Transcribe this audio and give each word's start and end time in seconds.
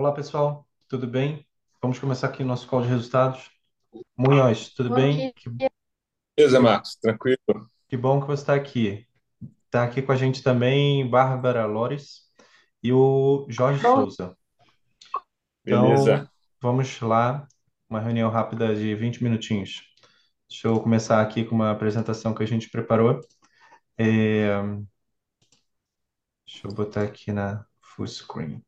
Olá, 0.00 0.12
pessoal, 0.12 0.66
tudo 0.88 1.06
bem? 1.06 1.46
Vamos 1.82 1.98
começar 1.98 2.28
aqui 2.28 2.42
o 2.42 2.46
nosso 2.46 2.66
call 2.66 2.80
de 2.80 2.88
resultados. 2.88 3.50
Munhoz, 4.16 4.70
tudo 4.70 4.88
Bom 4.88 4.94
bem? 4.94 5.30
dia. 5.36 5.70
Beleza, 6.34 6.58
Marcos, 6.58 6.96
tranquilo. 6.96 7.36
que 7.86 7.98
bom 7.98 8.18
que 8.18 8.26
você 8.26 8.42
está 8.42 8.54
aqui. 8.54 9.06
Está 9.66 9.84
aqui 9.84 10.00
com 10.00 10.10
a 10.10 10.16
gente 10.16 10.42
também 10.42 11.06
Bárbara 11.06 11.66
Lores 11.66 12.32
e 12.82 12.90
o 12.94 13.44
Jorge 13.50 13.82
Bom, 13.82 14.08
Souza. 14.08 14.34
Então, 15.66 15.82
Beleza. 15.82 16.30
vamos 16.62 16.98
lá, 17.02 17.46
uma 17.86 18.00
reunião 18.00 18.30
rápida 18.30 18.74
de 18.74 18.94
20 18.94 19.22
minutinhos. 19.22 19.82
Deixa 20.48 20.66
eu 20.66 20.80
começar 20.80 21.20
aqui 21.20 21.44
com 21.44 21.54
uma 21.54 21.72
apresentação 21.72 22.32
que 22.32 22.42
a 22.42 22.46
gente 22.46 22.70
preparou. 22.70 23.20
É, 23.98 24.62
deixa 26.46 26.66
eu 26.66 26.72
botar 26.72 27.02
aqui 27.02 27.32
na 27.32 27.66
full 27.82 28.06
screen. 28.06 28.64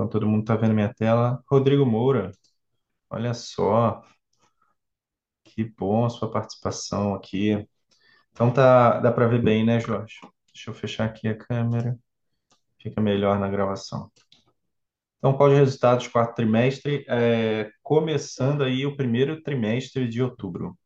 Então, 0.00 0.08
todo 0.08 0.26
mundo 0.26 0.40
está 0.40 0.56
vendo 0.56 0.72
minha 0.72 0.92
tela. 0.94 1.42
Rodrigo 1.46 1.84
Moura, 1.84 2.32
olha 3.10 3.34
só, 3.34 4.02
que 5.44 5.64
bom 5.64 6.04
a 6.06 6.10
sua 6.10 6.30
participação 6.30 7.14
aqui. 7.14 7.66
Então 8.32 8.52
tá, 8.52 9.00
dá 9.00 9.12
para 9.12 9.28
ver 9.28 9.42
bem, 9.42 9.64
né, 9.66 9.80
Jorge? 9.80 10.16
Deixa 10.54 10.70
eu 10.70 10.74
fechar 10.74 11.06
aqui 11.06 11.28
a 11.28 11.36
câmera, 11.38 11.98
fica 12.80 13.00
melhor 13.00 13.38
na 13.40 13.48
gravação. 13.48 14.10
Então, 15.18 15.36
qual 15.36 15.50
de 15.50 15.56
resultados 15.56 16.08
quarto 16.08 16.34
trimestre? 16.36 17.04
É, 17.08 17.70
começando 17.82 18.62
aí 18.64 18.86
o 18.86 18.96
primeiro 18.96 19.42
trimestre 19.42 20.08
de 20.08 20.22
outubro. 20.22 20.76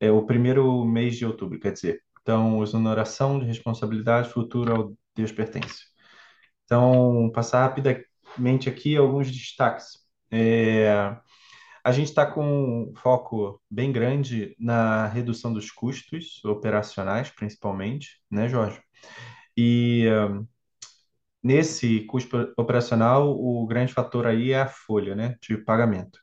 É 0.00 0.10
o 0.10 0.24
primeiro 0.26 0.84
mês 0.84 1.16
de 1.16 1.26
outubro, 1.26 1.58
quer 1.58 1.72
dizer. 1.72 2.00
Então, 2.22 2.62
exoneração 2.62 3.38
de 3.38 3.46
responsabilidade 3.46 4.28
futura 4.30 4.74
ao 4.74 4.94
Deus 5.16 5.32
pertence. 5.32 5.93
Então, 6.64 7.30
passar 7.34 7.62
rapidamente 7.62 8.68
aqui 8.68 8.96
alguns 8.96 9.30
destaques. 9.30 9.98
É, 10.30 11.16
a 11.84 11.92
gente 11.92 12.08
está 12.08 12.24
com 12.26 12.90
um 12.90 12.94
foco 12.96 13.60
bem 13.70 13.92
grande 13.92 14.56
na 14.58 15.06
redução 15.06 15.52
dos 15.52 15.70
custos 15.70 16.42
operacionais, 16.44 17.30
principalmente, 17.30 18.20
né, 18.30 18.48
Jorge? 18.48 18.80
E 19.56 20.06
nesse 21.42 22.00
custo 22.06 22.52
operacional, 22.56 23.30
o 23.30 23.66
grande 23.66 23.92
fator 23.92 24.26
aí 24.26 24.52
é 24.52 24.60
a 24.62 24.66
folha, 24.66 25.14
né, 25.14 25.36
de 25.42 25.58
pagamento. 25.58 26.18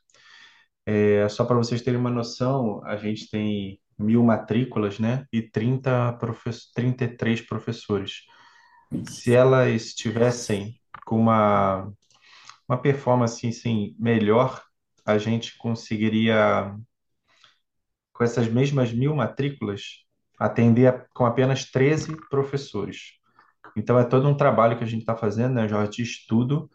É, 0.84 1.28
só 1.28 1.44
para 1.44 1.56
vocês 1.56 1.80
terem 1.82 2.00
uma 2.00 2.10
noção, 2.10 2.84
a 2.84 2.96
gente 2.96 3.30
tem 3.30 3.80
mil 3.98 4.22
matrículas, 4.24 4.98
né, 4.98 5.24
e 5.32 5.42
30 5.42 6.14
profess 6.14 6.72
33 6.74 7.40
professores. 7.42 8.22
Se 9.08 9.34
elas 9.34 9.94
tivessem 9.94 10.78
com 11.06 11.18
uma, 11.18 11.92
uma 12.68 12.78
performance 12.78 13.46
assim, 13.46 13.94
melhor, 13.98 14.62
a 15.04 15.18
gente 15.18 15.56
conseguiria 15.58 16.74
com 18.12 18.24
essas 18.24 18.48
mesmas 18.48 18.92
mil 18.92 19.14
matrículas, 19.14 20.04
atender 20.38 21.06
com 21.14 21.24
apenas 21.24 21.70
13 21.70 22.16
professores. 22.28 23.12
Então, 23.76 23.98
é 23.98 24.04
todo 24.04 24.28
um 24.28 24.36
trabalho 24.36 24.76
que 24.78 24.84
a 24.84 24.86
gente 24.86 25.00
está 25.02 25.16
fazendo, 25.16 25.54
né, 25.54 25.68
Jorge, 25.68 25.92
de 25.92 26.02
estudo, 26.02 26.70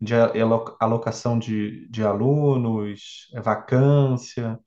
de 0.00 0.14
a- 0.14 0.26
alo- 0.42 0.76
alocação 0.80 1.38
de, 1.38 1.88
de 1.88 2.02
alunos, 2.02 3.28
é, 3.34 3.40
vacância. 3.40 4.58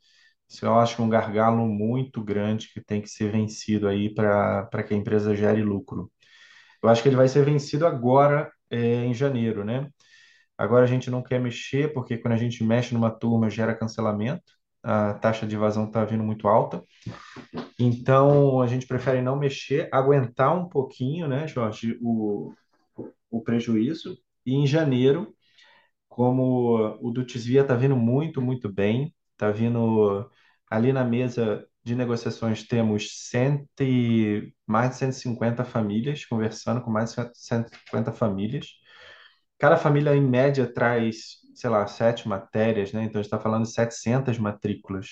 Isso 0.48 0.66
eu 0.66 0.78
acho 0.80 1.02
um 1.02 1.10
gargalo 1.10 1.68
muito 1.68 2.24
grande 2.24 2.70
que 2.74 2.82
tem 2.82 3.02
que 3.02 3.10
ser 3.10 3.32
vencido 3.32 3.88
aí 3.88 4.14
para 4.14 4.66
para 4.66 4.84
que 4.84 4.94
a 4.94 4.98
empresa 4.98 5.36
gere 5.36 5.64
lucro. 5.64 6.12
Eu 6.84 6.90
acho 6.90 7.02
que 7.04 7.10
ele 7.10 7.16
vai 7.16 7.28
ser 7.28 7.44
vencido 7.46 7.86
agora, 7.88 8.52
é, 8.70 9.06
em 9.06 9.14
janeiro, 9.14 9.64
né? 9.66 9.90
Agora 10.58 10.86
a 10.86 10.88
gente 10.88 11.10
não 11.12 11.24
quer 11.24 11.40
mexer, 11.40 11.94
porque 11.94 12.18
quando 12.18 12.34
a 12.34 12.38
gente 12.38 12.64
mexe 12.64 12.94
numa 12.94 13.12
turma, 13.12 13.50
gera 13.50 13.76
cancelamento. 13.76 14.44
A 14.84 15.16
taxa 15.16 15.48
de 15.48 15.56
evasão 15.56 15.88
está 15.88 16.06
vindo 16.06 16.24
muito 16.24 16.48
alta. 16.48 16.84
Então, 17.80 18.62
a 18.62 18.68
gente 18.68 18.88
prefere 18.88 19.22
não 19.22 19.38
mexer, 19.38 19.90
aguentar 19.92 20.56
um 20.56 20.68
pouquinho, 20.70 21.28
né, 21.28 21.48
Jorge, 21.48 21.98
o, 22.02 22.54
o 23.32 23.42
prejuízo. 23.42 24.18
E 24.46 24.54
em 24.56 24.68
janeiro, 24.68 25.34
como 26.10 26.98
o 27.02 27.12
do 27.12 27.26
Desvia 27.26 27.64
está 27.64 27.76
vindo 27.76 27.98
muito, 27.98 28.42
muito 28.42 28.72
bem, 28.72 29.15
está 29.36 29.52
vindo 29.52 30.30
ali 30.70 30.94
na 30.94 31.04
mesa 31.06 31.68
de 31.84 31.96
negociações, 31.96 32.68
temos 32.68 33.30
cento 33.30 33.68
e, 33.82 34.54
mais 34.68 34.92
de 34.92 34.98
150 34.98 35.64
famílias, 35.66 36.26
conversando 36.26 36.82
com 36.82 36.92
mais 36.92 37.14
de 37.14 37.30
150 37.36 38.12
famílias. 38.12 38.68
Cada 39.60 39.78
família, 39.78 40.16
em 40.16 40.22
média, 40.22 40.72
traz, 40.72 41.38
sei 41.56 41.70
lá, 41.70 41.88
sete 41.88 42.28
matérias, 42.28 42.92
né? 42.94 43.04
Então, 43.04 43.20
a 43.20 43.24
gente 43.24 43.28
está 43.34 43.40
falando 43.40 43.64
de 43.64 43.72
700 43.74 44.38
matrículas. 44.38 45.08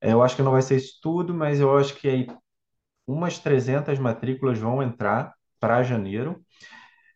É, 0.00 0.12
Eu 0.12 0.22
acho 0.22 0.36
que 0.36 0.42
não 0.42 0.52
vai 0.52 0.62
ser 0.62 0.76
isso 0.76 0.98
tudo, 1.02 1.34
mas 1.34 1.60
eu 1.60 1.76
acho 1.76 1.94
que 1.96 2.08
aí 2.08 2.26
umas 3.06 3.38
300 3.38 3.98
matrículas 3.98 4.58
vão 4.58 4.82
entrar 4.82 5.34
para 5.60 5.82
janeiro, 5.82 6.44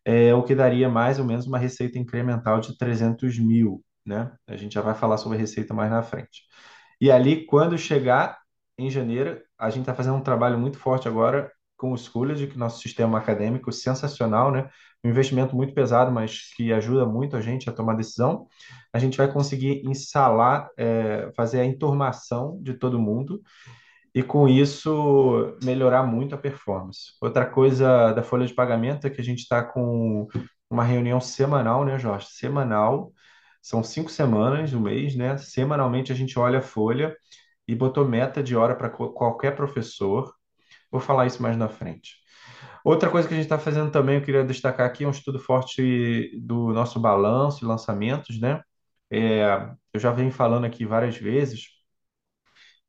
é, 0.05 0.35
o 0.35 0.45
que 0.45 0.55
daria 0.57 0.89
mais 0.91 1.21
ou 1.21 1.27
menos 1.27 1.47
uma 1.47 1.59
receita 1.59 1.99
incremental 1.99 2.61
de 2.61 2.79
300 2.79 3.39
mil, 3.39 3.84
né? 4.05 4.33
A 4.47 4.57
gente 4.57 4.75
já 4.75 4.81
vai 4.81 4.95
falar 4.95 5.19
sobre 5.19 5.39
a 5.39 5.41
receita 5.41 5.75
mais 5.75 5.91
na 5.91 6.03
frente. 6.03 6.43
E 7.01 7.11
ali, 7.11 7.47
quando 7.47 7.77
chegar 7.79 8.39
em 8.79 8.91
janeiro, 8.91 9.41
a 9.59 9.71
gente 9.71 9.83
está 9.83 9.95
fazendo 9.95 10.17
um 10.17 10.23
trabalho 10.23 10.59
muito 10.59 10.79
forte 10.79 11.09
agora 11.09 11.51
com 11.77 11.93
o 11.93 11.99
Schoology, 11.99 12.47
que 12.47 12.55
é 12.55 12.59
nosso 12.59 12.81
sistema 12.81 13.19
acadêmico 13.19 13.73
sensacional, 13.73 14.51
né? 14.51 14.69
Um 15.05 15.11
investimento 15.11 15.55
muito 15.55 15.75
pesado, 15.75 16.11
mas 16.11 16.53
que 16.57 16.73
ajuda 16.73 17.05
muito 17.05 17.37
a 17.37 17.41
gente 17.41 17.69
a 17.69 17.73
tomar 17.73 17.95
decisão. 17.95 18.47
A 18.93 18.99
gente 18.99 19.19
vai 19.19 19.31
conseguir 19.31 19.83
instalar, 19.87 20.69
é, 20.79 21.31
fazer 21.37 21.61
a 21.61 21.65
enturmação 21.65 22.59
de 22.63 22.75
todo 22.75 22.99
mundo 22.99 23.43
e 24.15 24.23
com 24.23 24.49
isso 24.49 25.57
melhorar 25.63 26.05
muito 26.05 26.35
a 26.35 26.39
performance. 26.39 27.13
Outra 27.21 27.45
coisa 27.45 28.13
da 28.13 28.23
folha 28.23 28.47
de 28.47 28.55
pagamento 28.55 29.07
é 29.07 29.11
que 29.11 29.21
a 29.21 29.25
gente 29.25 29.41
está 29.41 29.63
com 29.63 30.29
uma 30.71 30.85
reunião 30.85 31.21
semanal, 31.21 31.85
né, 31.85 31.99
Jorge? 31.99 32.29
Semanal, 32.31 33.13
são 33.65 33.83
cinco 33.83 34.11
semanas 34.11 34.73
no 34.73 34.81
mês, 34.81 35.17
né? 35.17 35.37
Semanalmente 35.39 36.13
a 36.13 36.15
gente 36.15 36.39
olha 36.39 36.59
a 36.61 36.63
folha 36.63 37.17
e 37.67 37.75
botou 37.75 38.07
meta 38.07 38.43
de 38.43 38.57
hora 38.57 38.77
para 38.77 38.91
qualquer 38.91 39.57
professor. 39.57 40.35
Vou 40.91 41.01
falar 41.01 41.27
isso 41.27 41.43
mais 41.43 41.57
na 41.57 41.69
frente. 41.69 42.17
Outra 42.85 43.11
coisa 43.11 43.29
que 43.29 43.35
a 43.35 43.37
gente 43.37 43.47
está 43.47 43.59
fazendo 43.59 43.91
também, 43.93 44.17
eu 44.17 44.23
queria 44.23 44.45
destacar 44.45 44.87
aqui, 44.87 45.05
é 45.05 45.09
um 45.09 45.11
estudo 45.11 45.39
forte 45.39 46.31
do 46.41 46.73
nosso 46.73 47.01
balanço 47.01 47.65
e 47.65 47.69
lançamentos, 47.69 48.41
né? 48.41 48.63
É, 49.11 49.45
eu 49.95 50.01
já 50.01 50.13
venho 50.13 50.33
falando 50.33 50.67
aqui 50.67 50.87
várias 50.87 51.17
vezes 51.17 51.69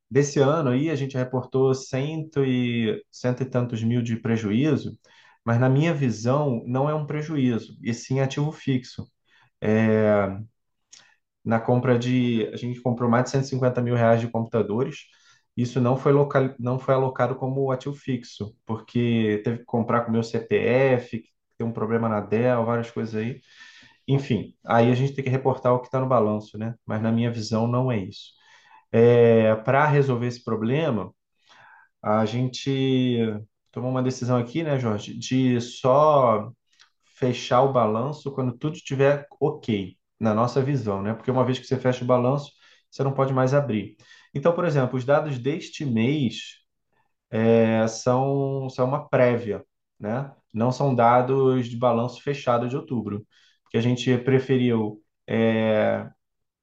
Desse 0.10 0.40
ano 0.40 0.70
aí, 0.70 0.90
a 0.90 0.96
gente 0.96 1.18
reportou 1.18 1.74
cento 1.74 2.46
e, 2.46 3.04
cento 3.12 3.42
e 3.44 3.46
tantos 3.50 3.84
mil 3.84 4.02
de 4.02 4.16
prejuízo, 4.18 4.98
mas 5.44 5.60
na 5.60 5.68
minha 5.70 5.94
visão, 5.94 6.64
não 6.66 6.90
é 6.90 6.94
um 6.96 7.06
prejuízo, 7.06 7.78
e 7.84 7.94
sim 7.94 8.20
ativo 8.20 8.52
fixo. 8.52 9.08
É, 9.62 10.28
na 11.46 11.60
compra 11.60 11.98
de, 12.00 12.50
a 12.54 12.58
gente 12.58 12.82
comprou 12.82 13.10
mais 13.10 13.26
de 13.26 13.32
150 13.32 13.82
mil 13.82 13.96
reais 13.96 14.22
de 14.22 14.28
computadores, 14.30 15.00
isso 15.56 15.80
não 15.80 15.98
foi, 15.98 16.12
local, 16.12 16.54
não 16.60 16.80
foi 16.80 16.96
alocado 16.96 17.36
como 17.36 17.72
ativo 17.72 17.96
fixo, 17.96 18.56
porque 18.66 19.42
teve 19.44 19.60
que 19.60 19.66
comprar 19.66 20.02
com 20.02 20.10
o 20.10 20.12
meu 20.14 20.24
CPF, 20.24 21.24
tem 21.58 21.66
um 21.68 21.72
problema 21.72 22.10
na 22.10 22.20
Dell, 22.22 22.66
várias 22.66 22.92
coisas 22.92 23.16
aí. 23.16 23.40
Enfim, 24.08 24.56
aí 24.66 24.92
a 24.92 24.96
gente 24.96 25.14
tem 25.14 25.24
que 25.24 25.30
reportar 25.30 25.74
o 25.74 25.80
que 25.80 25.88
está 25.88 26.00
no 26.00 26.08
balanço, 26.08 26.58
né? 26.58 26.76
Mas 26.86 27.02
na 27.02 27.12
minha 27.12 27.32
visão, 27.32 27.68
não 27.68 27.92
é 27.92 27.98
isso. 28.00 28.34
É, 28.92 29.56
para 29.58 29.86
resolver 29.88 30.28
esse 30.28 30.44
problema, 30.44 31.14
a 32.02 32.26
gente 32.26 33.18
tomou 33.72 33.92
uma 33.92 34.04
decisão 34.04 34.38
aqui, 34.38 34.64
né, 34.64 34.80
Jorge, 34.80 35.18
de 35.18 35.60
só 35.62 36.52
fechar 37.18 37.64
o 37.64 37.74
balanço 37.74 38.32
quando 38.34 38.58
tudo 38.58 38.76
estiver 38.76 39.28
ok, 39.40 39.98
na 40.20 40.34
nossa 40.34 40.62
visão, 40.62 41.02
né? 41.02 41.14
Porque 41.14 41.32
uma 41.32 41.46
vez 41.46 41.60
que 41.60 41.66
você 41.68 41.78
fecha 41.78 42.04
o 42.04 42.08
balanço, 42.08 42.52
você 42.92 43.04
não 43.04 43.14
pode 43.14 43.34
mais 43.34 43.54
abrir. 43.54 43.98
Então, 44.34 44.54
por 44.54 44.66
exemplo, 44.66 44.98
os 44.98 45.06
dados 45.06 45.38
deste 45.40 45.86
mês 45.86 46.38
é, 47.32 47.88
são, 47.88 48.70
são 48.70 48.88
uma 48.88 49.08
prévia, 49.10 49.64
né? 50.00 50.32
Não 50.54 50.72
são 50.72 50.96
dados 50.96 51.68
de 51.70 51.78
balanço 51.78 52.22
fechado 52.22 52.68
de 52.70 52.76
outubro, 52.76 53.26
porque 53.64 53.78
a 53.78 53.82
gente 53.82 54.18
preferiu 54.20 55.02
é, 55.28 56.10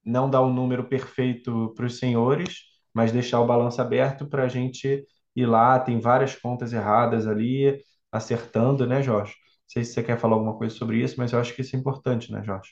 não 0.05 0.31
dar 0.31 0.43
um 0.43 0.53
número 0.53 0.89
perfeito 0.89 1.73
para 1.77 1.87
os 1.87 1.99
senhores, 1.99 2.61
mas 2.95 3.13
deixar 3.13 3.41
o 3.41 3.47
balanço 3.47 3.81
aberto 3.83 4.27
para 4.29 4.45
a 4.45 4.49
gente 4.49 5.07
ir 5.37 5.47
lá. 5.47 5.79
Tem 5.81 6.01
várias 6.01 6.35
contas 6.37 6.73
erradas 6.73 7.27
ali, 7.27 7.79
acertando, 8.13 8.87
né, 8.87 9.03
Jorge? 9.03 9.33
Não 9.35 9.69
sei 9.69 9.85
se 9.85 9.93
você 9.95 10.03
quer 10.03 10.19
falar 10.19 10.35
alguma 10.37 10.57
coisa 10.59 10.75
sobre 10.77 11.03
isso, 11.03 11.17
mas 11.19 11.33
eu 11.33 11.41
acho 11.41 11.55
que 11.55 11.63
isso 11.63 11.77
é 11.77 11.79
importante, 11.79 12.33
né, 12.33 12.43
Jorge? 12.45 12.71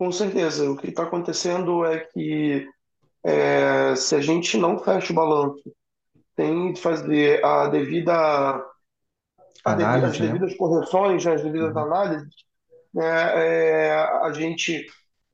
Com 0.00 0.10
certeza. 0.10 0.70
O 0.70 0.78
que 0.78 0.88
está 0.88 1.02
acontecendo 1.02 1.84
é 1.84 2.00
que 2.00 2.66
é, 3.22 3.94
se 3.94 4.14
a 4.14 4.20
gente 4.22 4.56
não 4.56 4.78
fecha 4.78 5.12
o 5.12 5.14
balanço, 5.16 5.62
tem 6.34 6.72
de 6.72 6.80
fazer 6.80 7.44
a 7.44 7.68
devida 7.68 8.64
Análise, 9.62 10.06
as 10.06 10.18
né? 10.18 10.26
devidas 10.28 10.56
correções, 10.56 11.26
as 11.26 11.42
devidas 11.42 11.76
Uhum. 11.76 11.82
análises, 11.82 12.34
né, 12.94 13.04
é, 13.04 13.92
a 14.22 14.32
gente 14.32 14.86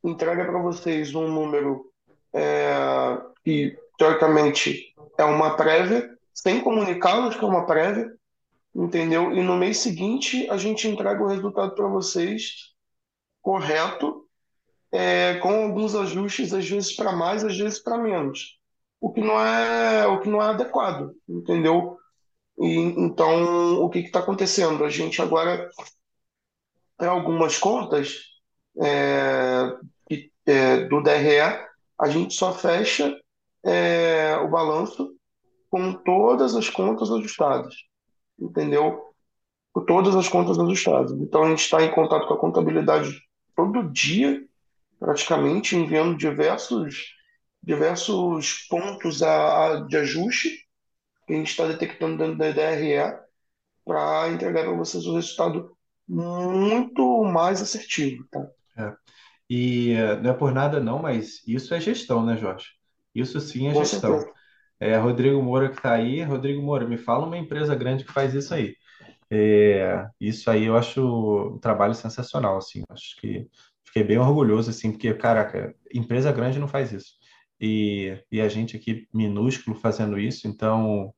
entrega 0.03 0.45
para 0.45 0.59
vocês 0.61 1.15
um 1.15 1.29
número 1.29 1.89
é, 2.35 3.21
que, 3.45 3.79
teoricamente, 3.97 4.93
é 5.17 5.23
uma 5.23 5.57
prévia, 5.57 6.11
sem 6.35 6.61
comunicá-los 6.61 7.37
que 7.37 7.45
é 7.45 7.47
uma 7.47 7.67
prévia, 7.67 8.13
entendeu? 8.75 9.33
E 9.33 9.45
no 9.45 9.57
mês 9.57 9.79
seguinte 9.79 10.51
a 10.51 10.57
gente 10.57 10.89
entrega 10.89 11.23
o 11.23 11.29
resultado 11.29 11.73
para 11.77 11.87
vocês 11.87 12.75
correto, 13.41 14.26
é, 14.93 15.35
com 15.39 15.65
alguns 15.65 15.95
ajustes, 15.95 16.53
às 16.53 16.69
vezes 16.69 16.95
para 16.95 17.13
mais, 17.13 17.45
às 17.45 17.57
vezes 17.57 17.79
para 17.79 17.99
menos. 17.99 18.59
O 19.01 19.13
que 19.13 19.21
não 19.21 19.41
é, 19.41 20.07
o 20.07 20.21
que 20.21 20.29
não 20.29 20.43
é 20.43 20.47
adequado, 20.47 21.15
entendeu? 21.29 21.99
E, 22.59 22.77
então, 22.79 23.83
o 23.83 23.91
que 23.91 23.99
está 24.01 24.21
acontecendo? 24.21 24.85
A 24.85 24.89
gente 24.89 25.21
agora 25.21 25.69
tem 26.99 27.09
algumas 27.09 27.59
contas 27.59 28.23
é, 28.83 29.77
é, 30.47 30.85
do 30.87 31.03
DRE, 31.03 31.41
a 31.99 32.09
gente 32.09 32.35
só 32.35 32.53
fecha 32.53 33.15
é, 33.65 34.37
o 34.37 34.49
balanço 34.49 35.15
com 35.69 35.93
todas 35.93 36.55
as 36.55 36.71
contas 36.71 37.11
ajustadas, 37.11 37.75
entendeu? 38.39 39.03
Com 39.73 39.85
todas 39.85 40.15
as 40.15 40.29
contas 40.29 40.59
ajustadas. 40.59 41.13
Então, 41.13 41.43
a 41.43 41.49
gente 41.51 41.63
está 41.63 41.83
em 41.83 41.91
contato 41.91 42.27
com 42.27 42.35
a 42.35 42.39
contabilidade 42.39 43.21
todo 43.55 43.91
dia, 43.91 44.46
praticamente, 44.99 45.77
enviando 45.77 46.17
diversos, 46.17 47.15
diversos 47.63 48.67
pontos 48.69 49.23
a, 49.23 49.77
a- 49.77 49.81
de 49.87 49.97
ajuste 49.97 50.51
que 51.27 51.35
a 51.35 51.37
gente 51.37 51.51
está 51.51 51.67
detectando 51.69 52.19
dentro 52.19 52.39
da 52.39 52.53
DRE 52.53 53.21
para 53.85 54.31
entregar 54.31 54.65
para 54.65 54.75
vocês 54.77 55.07
o 55.07 55.15
resultado 55.17 55.77
muito 56.09 57.25
mais 57.25 57.63
assertivo, 57.63 58.27
tá? 58.31 58.47
É. 58.79 58.95
E 59.51 59.93
eh, 59.93 60.17
não 60.21 60.31
é 60.31 60.35
por 60.35 60.53
nada 60.53 60.81
não, 60.81 61.01
mas 61.01 61.43
isso 61.47 61.75
é 61.75 61.81
gestão, 61.81 62.25
né, 62.25 62.37
Jorge? 62.37 62.67
Isso 63.15 63.41
sim 63.41 63.69
é 63.69 63.75
Com 63.75 63.85
gestão. 63.85 64.11
certeza. 64.11 64.33
É, 64.81 64.97
Rodrigo 64.99 65.43
Moura 65.43 65.71
que 65.71 65.77
está 65.77 65.95
aí. 65.95 66.23
Rodrigo 66.25 66.63
Moura, 66.63 66.87
me 66.89 66.99
fala 66.99 67.27
uma 67.27 67.39
empresa 67.39 67.75
grande 67.75 68.05
que 68.05 68.13
faz 68.13 68.35
isso 68.35 68.55
aí. 68.55 68.77
É, 69.31 70.09
isso 70.21 70.51
aí 70.51 70.65
eu 70.65 70.77
acho 70.77 71.55
um 71.57 71.59
trabalho 71.61 71.95
sensacional, 71.95 72.59
assim. 72.59 72.83
Acho 72.91 73.17
que 73.21 73.49
fiquei 73.97 74.05
bem 74.05 74.19
orgulhoso, 74.19 74.69
assim, 74.69 74.93
porque, 74.93 75.15
caraca, 75.15 75.75
empresa 75.93 76.31
grande 76.31 76.59
não 76.59 76.69
faz 76.69 76.93
isso. 76.93 77.13
E, 77.59 78.23
e 78.31 78.43
a 78.43 78.49
gente 78.49 78.77
aqui 78.77 79.09
minúsculo 79.13 79.75
fazendo 79.75 80.19
isso, 80.19 80.47
então 80.47 81.15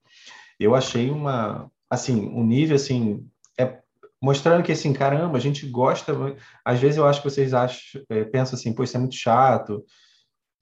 eu 0.61 0.77
achei 0.77 1.11
uma, 1.11 1.69
assim, 1.91 2.29
um 2.29 2.45
nível, 2.45 2.77
assim, 2.77 3.27
é, 3.59 3.81
mostrando 4.23 4.63
que, 4.63 4.71
assim, 4.71 4.93
caramba, 4.93 5.37
a 5.37 5.41
gente 5.41 5.67
gosta. 5.67 6.15
Às 6.65 6.79
vezes 6.79 6.97
eu 6.97 7.07
acho 7.07 7.21
que 7.21 7.29
vocês 7.29 7.53
acham, 7.53 8.01
é, 8.09 8.23
pensam 8.23 8.57
assim, 8.57 8.73
pô, 8.73 8.85
isso 8.85 8.97
é 8.97 9.01
muito 9.01 9.17
chato, 9.17 9.85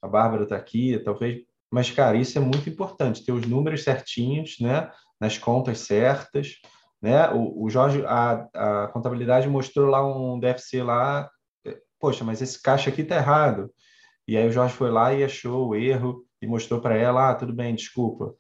a 0.00 0.08
Bárbara 0.08 0.44
está 0.44 0.56
aqui, 0.56 0.98
talvez. 1.04 1.42
Mas, 1.70 1.90
cara, 1.90 2.16
isso 2.16 2.38
é 2.38 2.40
muito 2.40 2.70
importante, 2.70 3.24
ter 3.26 3.32
os 3.32 3.46
números 3.46 3.84
certinhos, 3.84 4.56
né? 4.58 4.90
Nas 5.20 5.36
contas 5.36 5.80
certas, 5.80 6.54
né? 7.02 7.28
O, 7.30 7.64
o 7.64 7.68
Jorge, 7.68 8.02
a, 8.06 8.46
a 8.54 8.88
contabilidade 8.88 9.48
mostrou 9.48 9.90
lá 9.90 10.06
um 10.06 10.38
DFC 10.40 10.82
lá, 10.82 11.28
poxa, 11.98 12.24
mas 12.24 12.42
esse 12.42 12.60
caixa 12.60 12.90
aqui 12.90 13.04
tá 13.04 13.16
errado. 13.16 13.70
E 14.26 14.36
aí 14.36 14.46
o 14.48 14.52
Jorge 14.52 14.74
foi 14.74 14.90
lá 14.90 15.12
e 15.14 15.22
achou 15.24 15.68
o 15.68 15.74
erro 15.74 16.24
e 16.40 16.46
mostrou 16.46 16.80
para 16.80 16.96
ela, 16.96 17.30
ah, 17.30 17.34
tudo 17.34 17.52
bem, 17.52 17.74
desculpa. 17.74 18.34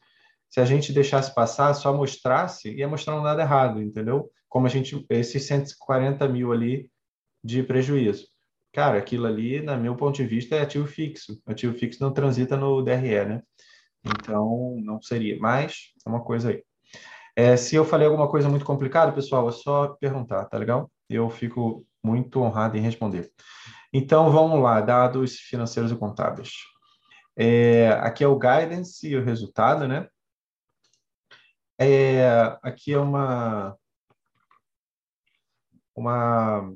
Se 0.48 0.60
a 0.60 0.64
gente 0.64 0.92
deixasse 0.92 1.34
passar, 1.34 1.74
só 1.74 1.92
mostrasse, 1.94 2.74
ia 2.74 2.88
mostrar 2.88 3.16
um 3.16 3.22
nada 3.22 3.42
errado, 3.42 3.80
entendeu? 3.82 4.30
Como 4.48 4.66
a 4.66 4.70
gente, 4.70 5.04
esses 5.10 5.46
140 5.46 6.28
mil 6.28 6.52
ali 6.52 6.90
de 7.42 7.62
prejuízo. 7.62 8.26
Cara, 8.72 8.98
aquilo 8.98 9.26
ali, 9.26 9.62
na 9.62 9.76
meu 9.76 9.96
ponto 9.96 10.16
de 10.16 10.26
vista, 10.26 10.56
é 10.56 10.62
ativo 10.62 10.86
fixo. 10.86 11.40
Ativo 11.46 11.76
fixo 11.76 12.02
não 12.02 12.12
transita 12.12 12.56
no 12.56 12.82
DRE, 12.82 13.24
né? 13.24 13.42
Então, 14.04 14.76
não 14.82 15.00
seria. 15.00 15.38
Mas 15.38 15.92
é 16.04 16.08
uma 16.08 16.22
coisa 16.22 16.50
aí. 16.50 16.62
É, 17.34 17.56
se 17.56 17.76
eu 17.76 17.84
falei 17.84 18.06
alguma 18.06 18.28
coisa 18.28 18.48
muito 18.48 18.64
complicada, 18.64 19.12
pessoal, 19.12 19.48
é 19.48 19.52
só 19.52 19.88
perguntar, 20.00 20.46
tá 20.46 20.58
legal? 20.58 20.90
Eu 21.08 21.28
fico 21.28 21.86
muito 22.06 22.40
honrado 22.40 22.76
em 22.76 22.80
responder. 22.80 23.30
Então, 23.92 24.30
vamos 24.30 24.62
lá, 24.62 24.80
dados 24.80 25.36
financeiros 25.36 25.90
e 25.90 25.96
contábeis. 25.96 26.50
É, 27.36 27.88
aqui 28.00 28.22
é 28.22 28.28
o 28.28 28.38
guidance 28.38 29.06
e 29.06 29.16
o 29.16 29.24
resultado, 29.24 29.88
né? 29.88 30.08
É, 31.78 32.58
aqui 32.62 32.92
é 32.92 32.98
uma, 32.98 33.76
uma 35.94 36.72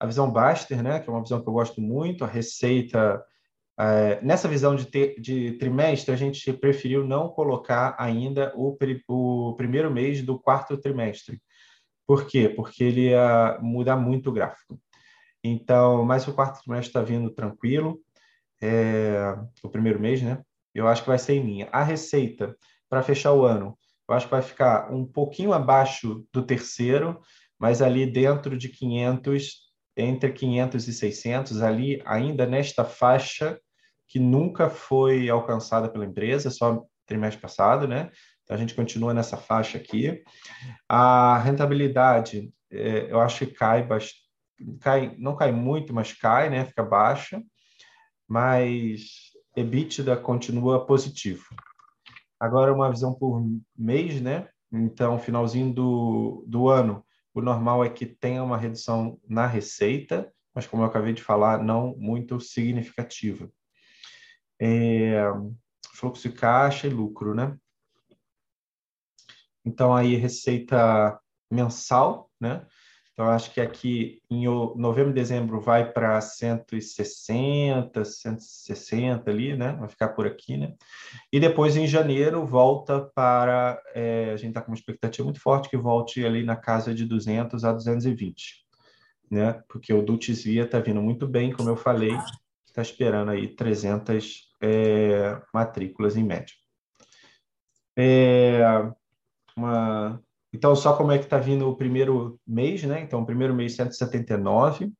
a 0.00 0.06
visão 0.06 0.30
Baster, 0.30 0.82
né, 0.82 1.00
que 1.00 1.08
é 1.08 1.12
uma 1.12 1.22
visão 1.22 1.42
que 1.42 1.48
eu 1.48 1.52
gosto 1.52 1.80
muito, 1.80 2.24
a 2.24 2.28
receita. 2.28 3.24
É, 3.78 4.20
nessa 4.22 4.48
visão 4.48 4.74
de, 4.74 4.86
de, 5.20 5.52
trimestre, 5.52 6.12
a 6.12 6.16
gente 6.16 6.52
preferiu 6.52 7.04
não 7.04 7.28
colocar 7.28 7.94
ainda 7.98 8.52
o, 8.56 8.76
o, 9.08 9.54
primeiro 9.56 9.90
mês 9.90 10.22
do 10.22 10.38
quarto 10.38 10.76
trimestre. 10.76 11.40
Por 12.08 12.26
quê? 12.26 12.48
Porque 12.48 12.82
ele 12.82 13.10
ia 13.10 13.58
mudar 13.60 13.98
muito 13.98 14.30
o 14.30 14.32
gráfico. 14.32 14.80
Então, 15.44 16.06
mas 16.06 16.26
o 16.26 16.32
quarto 16.32 16.62
trimestre 16.62 16.88
está 16.88 17.02
vindo 17.02 17.30
tranquilo, 17.30 18.00
é, 18.62 19.36
o 19.62 19.68
primeiro 19.68 20.00
mês, 20.00 20.22
né? 20.22 20.42
Eu 20.74 20.88
acho 20.88 21.02
que 21.02 21.08
vai 21.08 21.18
ser 21.18 21.34
em 21.34 21.44
linha. 21.44 21.68
A 21.70 21.82
receita, 21.82 22.56
para 22.88 23.02
fechar 23.02 23.34
o 23.34 23.44
ano, 23.44 23.78
eu 24.08 24.14
acho 24.14 24.24
que 24.24 24.30
vai 24.32 24.40
ficar 24.40 24.90
um 24.90 25.04
pouquinho 25.04 25.52
abaixo 25.52 26.26
do 26.32 26.42
terceiro, 26.42 27.20
mas 27.58 27.82
ali 27.82 28.10
dentro 28.10 28.56
de 28.56 28.70
500 28.70 29.68
entre 29.94 30.32
500 30.32 30.88
e 30.88 30.92
600, 30.94 31.60
ali 31.60 32.00
ainda 32.06 32.46
nesta 32.46 32.84
faixa 32.84 33.60
que 34.06 34.18
nunca 34.18 34.70
foi 34.70 35.28
alcançada 35.28 35.90
pela 35.90 36.06
empresa, 36.06 36.50
só 36.50 36.84
trimestre 37.04 37.42
passado, 37.42 37.86
né? 37.86 38.10
Então 38.48 38.56
a 38.56 38.60
gente 38.60 38.74
continua 38.74 39.12
nessa 39.12 39.36
faixa 39.36 39.76
aqui. 39.76 40.24
A 40.88 41.36
rentabilidade, 41.36 42.50
é, 42.72 43.12
eu 43.12 43.20
acho 43.20 43.44
que 43.44 43.52
cai, 43.52 43.86
cai, 44.80 45.14
não 45.18 45.36
cai 45.36 45.52
muito, 45.52 45.92
mas 45.92 46.14
cai, 46.14 46.48
né? 46.48 46.64
Fica 46.64 46.82
baixa, 46.82 47.42
mas 48.26 49.32
EBITDA 49.54 50.16
continua 50.16 50.86
positivo. 50.86 51.44
Agora 52.40 52.72
uma 52.72 52.90
visão 52.90 53.12
por 53.12 53.44
mês, 53.76 54.18
né? 54.18 54.48
Então, 54.72 55.18
finalzinho 55.18 55.70
do, 55.70 56.42
do 56.48 56.70
ano, 56.70 57.04
o 57.34 57.42
normal 57.42 57.84
é 57.84 57.90
que 57.90 58.06
tenha 58.06 58.42
uma 58.42 58.56
redução 58.56 59.20
na 59.28 59.46
receita, 59.46 60.32
mas 60.54 60.66
como 60.66 60.82
eu 60.82 60.86
acabei 60.86 61.12
de 61.12 61.22
falar, 61.22 61.62
não 61.62 61.94
muito 61.98 62.40
significativa. 62.40 63.50
É, 64.58 65.22
fluxo 65.96 66.30
de 66.30 66.34
caixa 66.34 66.86
e 66.86 66.90
lucro, 66.90 67.34
né? 67.34 67.54
Então, 69.68 69.94
aí, 69.94 70.16
receita 70.16 71.20
mensal, 71.50 72.30
né? 72.40 72.64
Então, 73.12 73.28
acho 73.28 73.52
que 73.52 73.60
aqui 73.60 74.22
em 74.30 74.46
novembro 74.76 75.12
dezembro 75.12 75.60
vai 75.60 75.92
para 75.92 76.18
160, 76.20 78.04
160 78.04 79.30
ali, 79.30 79.56
né? 79.56 79.72
Vai 79.72 79.88
ficar 79.88 80.10
por 80.10 80.26
aqui, 80.26 80.56
né? 80.56 80.74
E 81.32 81.38
depois 81.38 81.76
em 81.76 81.86
janeiro 81.86 82.46
volta 82.46 83.10
para. 83.14 83.82
É, 83.94 84.30
a 84.32 84.36
gente 84.36 84.50
está 84.50 84.62
com 84.62 84.70
uma 84.70 84.76
expectativa 84.76 85.24
muito 85.24 85.40
forte 85.40 85.68
que 85.68 85.76
volte 85.76 86.24
ali 86.24 86.44
na 86.44 86.56
casa 86.56 86.94
de 86.94 87.04
200 87.04 87.64
a 87.64 87.72
220, 87.72 88.64
né? 89.30 89.62
Porque 89.68 89.92
o 89.92 90.00
Dutch 90.00 90.30
Via 90.30 90.62
está 90.62 90.78
vindo 90.78 91.02
muito 91.02 91.26
bem, 91.26 91.52
como 91.52 91.68
eu 91.68 91.76
falei, 91.76 92.16
está 92.64 92.80
esperando 92.80 93.32
aí 93.32 93.48
300 93.48 94.48
é, 94.62 95.42
matrículas 95.52 96.16
em 96.16 96.22
média. 96.22 96.54
É, 97.96 98.62
uma 99.58 100.22
então, 100.52 100.74
só 100.74 100.96
como 100.96 101.12
é 101.12 101.18
que 101.18 101.24
está 101.24 101.38
vindo 101.38 101.68
o 101.68 101.76
primeiro 101.76 102.40
mês, 102.46 102.82
né? 102.82 103.00
Então, 103.02 103.20
o 103.20 103.26
primeiro 103.26 103.54
mês 103.54 103.74
179. 103.76 104.90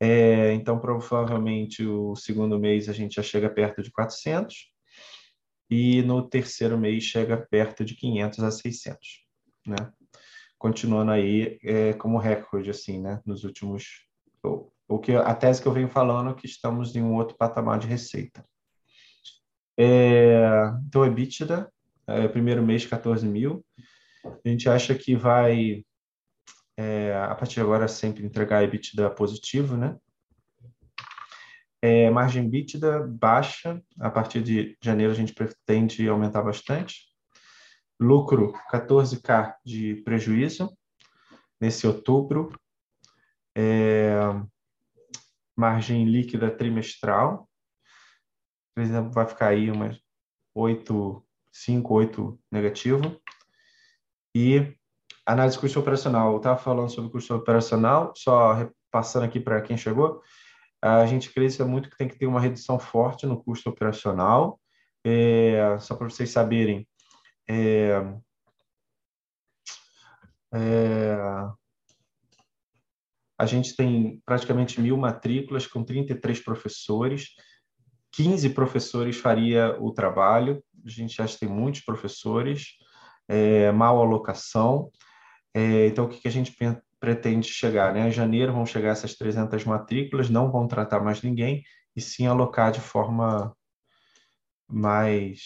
É, 0.00 0.52
então, 0.54 0.78
provavelmente, 0.78 1.84
o 1.84 2.16
segundo 2.16 2.58
mês 2.58 2.88
a 2.88 2.92
gente 2.92 3.16
já 3.16 3.22
chega 3.22 3.50
perto 3.50 3.82
de 3.82 3.90
400. 3.90 4.72
E 5.70 6.02
no 6.02 6.26
terceiro 6.28 6.78
mês 6.78 7.04
chega 7.04 7.36
perto 7.36 7.84
de 7.84 7.94
500 7.94 8.40
a 8.40 8.50
600, 8.50 8.98
né? 9.66 9.92
Continuando 10.58 11.10
aí 11.10 11.58
é, 11.62 11.92
como 11.94 12.18
recorde, 12.18 12.70
assim, 12.70 13.00
né? 13.00 13.20
Nos 13.26 13.44
últimos... 13.44 14.06
O, 14.42 14.70
o 14.88 14.98
que, 14.98 15.12
a 15.12 15.34
tese 15.34 15.60
que 15.60 15.68
eu 15.68 15.72
venho 15.72 15.88
falando 15.88 16.30
é 16.30 16.34
que 16.34 16.46
estamos 16.46 16.94
em 16.96 17.02
um 17.02 17.14
outro 17.14 17.36
patamar 17.36 17.78
de 17.78 17.86
receita. 17.86 18.44
É, 19.78 20.70
então, 20.86 21.04
EBITDA, 21.04 21.70
é, 22.06 22.28
primeiro 22.28 22.62
mês 22.62 22.86
14 22.86 23.26
mil. 23.26 23.64
A 24.24 24.48
gente 24.48 24.68
acha 24.68 24.94
que 24.94 25.14
vai, 25.14 25.84
é, 26.76 27.14
a 27.14 27.34
partir 27.34 27.56
de 27.56 27.60
agora, 27.60 27.88
sempre 27.88 28.24
entregar 28.24 28.62
EBITDA 28.62 29.10
positivo, 29.10 29.76
né? 29.76 29.96
É, 31.82 32.08
margem 32.10 32.46
EBITDA 32.46 33.06
baixa, 33.06 33.82
a 34.00 34.10
partir 34.10 34.42
de 34.42 34.76
janeiro 34.82 35.12
a 35.12 35.16
gente 35.16 35.34
pretende 35.34 36.08
aumentar 36.08 36.42
bastante. 36.42 37.12
lucro 38.00 38.52
14K 38.72 39.54
de 39.64 39.96
prejuízo 40.02 40.76
nesse 41.60 41.86
outubro, 41.86 42.50
é, 43.56 44.14
margem 45.56 46.04
líquida 46.04 46.50
trimestral, 46.50 47.48
por 48.74 48.82
exemplo, 48.82 49.12
vai 49.12 49.26
ficar 49.26 49.48
aí 49.48 49.70
umas 49.70 50.00
8, 50.54 51.23
5, 51.54 51.94
8 51.94 52.40
negativo. 52.50 53.20
E 54.34 54.74
análise 55.24 55.58
custo 55.58 55.78
operacional. 55.78 56.32
Eu 56.32 56.38
estava 56.38 56.58
falando 56.58 56.90
sobre 56.90 57.10
custo 57.10 57.34
operacional, 57.34 58.12
só 58.16 58.68
passando 58.90 59.24
aqui 59.24 59.38
para 59.38 59.62
quem 59.62 59.76
chegou. 59.76 60.20
A 60.82 61.06
gente 61.06 61.30
acredita 61.30 61.64
muito 61.64 61.88
que 61.88 61.96
tem 61.96 62.08
que 62.08 62.18
ter 62.18 62.26
uma 62.26 62.40
redução 62.40 62.78
forte 62.78 63.24
no 63.26 63.42
custo 63.42 63.70
operacional. 63.70 64.60
É, 65.06 65.78
só 65.78 65.94
para 65.94 66.10
vocês 66.10 66.30
saberem, 66.30 66.86
é, 67.48 68.02
é, 70.54 71.16
a 73.38 73.46
gente 73.46 73.76
tem 73.76 74.22
praticamente 74.24 74.80
mil 74.80 74.96
matrículas 74.96 75.66
com 75.66 75.84
33 75.84 76.40
professores. 76.40 77.30
15 78.12 78.50
professores 78.50 79.16
faria 79.16 79.76
o 79.80 79.92
trabalho. 79.92 80.62
A 80.84 80.90
gente 80.90 81.20
acha 81.20 81.34
que 81.34 81.40
tem 81.40 81.48
muitos 81.48 81.80
professores, 81.80 82.76
é, 83.28 83.72
mal 83.72 84.00
alocação. 84.00 84.90
É, 85.54 85.86
então, 85.86 86.04
o 86.04 86.08
que, 86.08 86.20
que 86.20 86.28
a 86.28 86.30
gente 86.30 86.56
pretende 87.00 87.48
chegar? 87.48 87.92
Né? 87.92 88.08
Em 88.08 88.12
janeiro 88.12 88.52
vão 88.52 88.66
chegar 88.66 88.90
essas 88.90 89.14
300 89.14 89.64
matrículas, 89.64 90.30
não 90.30 90.50
vão 90.50 90.66
tratar 90.66 91.00
mais 91.00 91.22
ninguém, 91.22 91.62
e 91.96 92.00
sim 92.00 92.26
alocar 92.26 92.72
de 92.72 92.80
forma 92.80 93.54
mais 94.68 95.40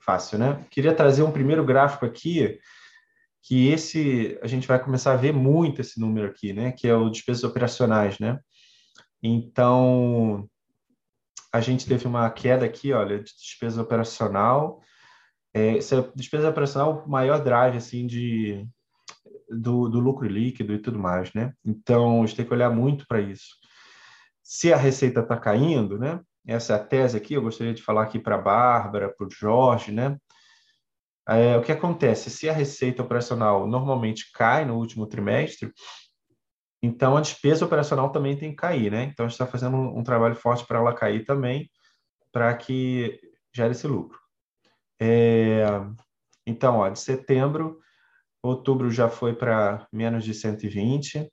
fácil. 0.00 0.38
Né? 0.38 0.64
Queria 0.70 0.94
trazer 0.94 1.22
um 1.22 1.32
primeiro 1.32 1.64
gráfico 1.64 2.06
aqui, 2.06 2.58
que 3.42 3.68
esse 3.68 4.38
a 4.42 4.46
gente 4.46 4.66
vai 4.66 4.82
começar 4.82 5.12
a 5.12 5.16
ver 5.16 5.32
muito 5.32 5.80
esse 5.80 6.00
número 6.00 6.28
aqui, 6.28 6.52
né? 6.52 6.72
que 6.72 6.88
é 6.88 6.94
o 6.94 7.10
despesas 7.10 7.44
operacionais. 7.44 8.18
Né? 8.18 8.38
Então, 9.22 10.48
a 11.52 11.60
gente 11.60 11.86
teve 11.86 12.06
uma 12.06 12.30
queda 12.30 12.64
aqui, 12.66 12.92
olha, 12.92 13.18
de 13.18 13.32
despesa 13.34 13.82
operacional. 13.82 14.82
É, 15.54 15.78
essa 15.78 16.12
despesa 16.14 16.50
operacional 16.50 17.04
o 17.04 17.10
maior 17.10 17.42
drive 17.42 17.76
assim 17.76 18.06
de 18.06 18.66
do, 19.48 19.88
do, 19.88 19.98
lucro 19.98 20.26
líquido 20.26 20.74
e 20.74 20.78
tudo 20.78 20.98
mais, 20.98 21.32
né? 21.32 21.54
Então 21.64 22.22
a 22.22 22.26
gente 22.26 22.36
tem 22.36 22.44
que 22.44 22.52
olhar 22.52 22.70
muito 22.70 23.06
para 23.06 23.20
isso. 23.20 23.56
Se 24.42 24.72
a 24.72 24.76
receita 24.76 25.20
está 25.20 25.36
caindo, 25.38 25.98
né? 25.98 26.20
Essa 26.46 26.74
é 26.74 26.76
a 26.76 26.84
tese 26.84 27.16
aqui. 27.16 27.34
Eu 27.34 27.42
gostaria 27.42 27.74
de 27.74 27.82
falar 27.82 28.02
aqui 28.02 28.18
para 28.18 28.36
a 28.36 28.40
Bárbara, 28.40 29.14
para 29.14 29.26
o 29.26 29.30
Jorge, 29.30 29.92
né? 29.92 30.16
É, 31.28 31.56
o 31.56 31.62
que 31.62 31.72
acontece? 31.72 32.30
Se 32.30 32.48
a 32.48 32.52
receita 32.54 33.02
operacional 33.02 33.66
normalmente 33.66 34.30
cai 34.32 34.64
no 34.64 34.76
último 34.76 35.06
trimestre, 35.06 35.70
então, 36.82 37.16
a 37.16 37.20
despesa 37.20 37.64
operacional 37.64 38.10
também 38.10 38.36
tem 38.36 38.50
que 38.50 38.56
cair, 38.56 38.90
né? 38.90 39.04
Então, 39.04 39.26
a 39.26 39.28
gente 39.28 39.34
está 39.34 39.46
fazendo 39.46 39.76
um, 39.76 40.02
trabalho 40.02 40.36
forte 40.36 40.64
para 40.64 40.78
ela 40.78 40.94
cair 40.94 41.24
também, 41.24 41.68
para 42.32 42.54
que 42.54 43.20
gere 43.52 43.72
esse 43.72 43.86
lucro. 43.86 44.18
É, 45.00 45.64
então, 46.46 46.78
ó, 46.78 46.88
de 46.88 47.00
setembro, 47.00 47.80
outubro 48.42 48.90
já 48.90 49.08
foi 49.08 49.34
para 49.34 49.86
menos 49.92 50.24
de 50.24 50.32
120, 50.32 51.28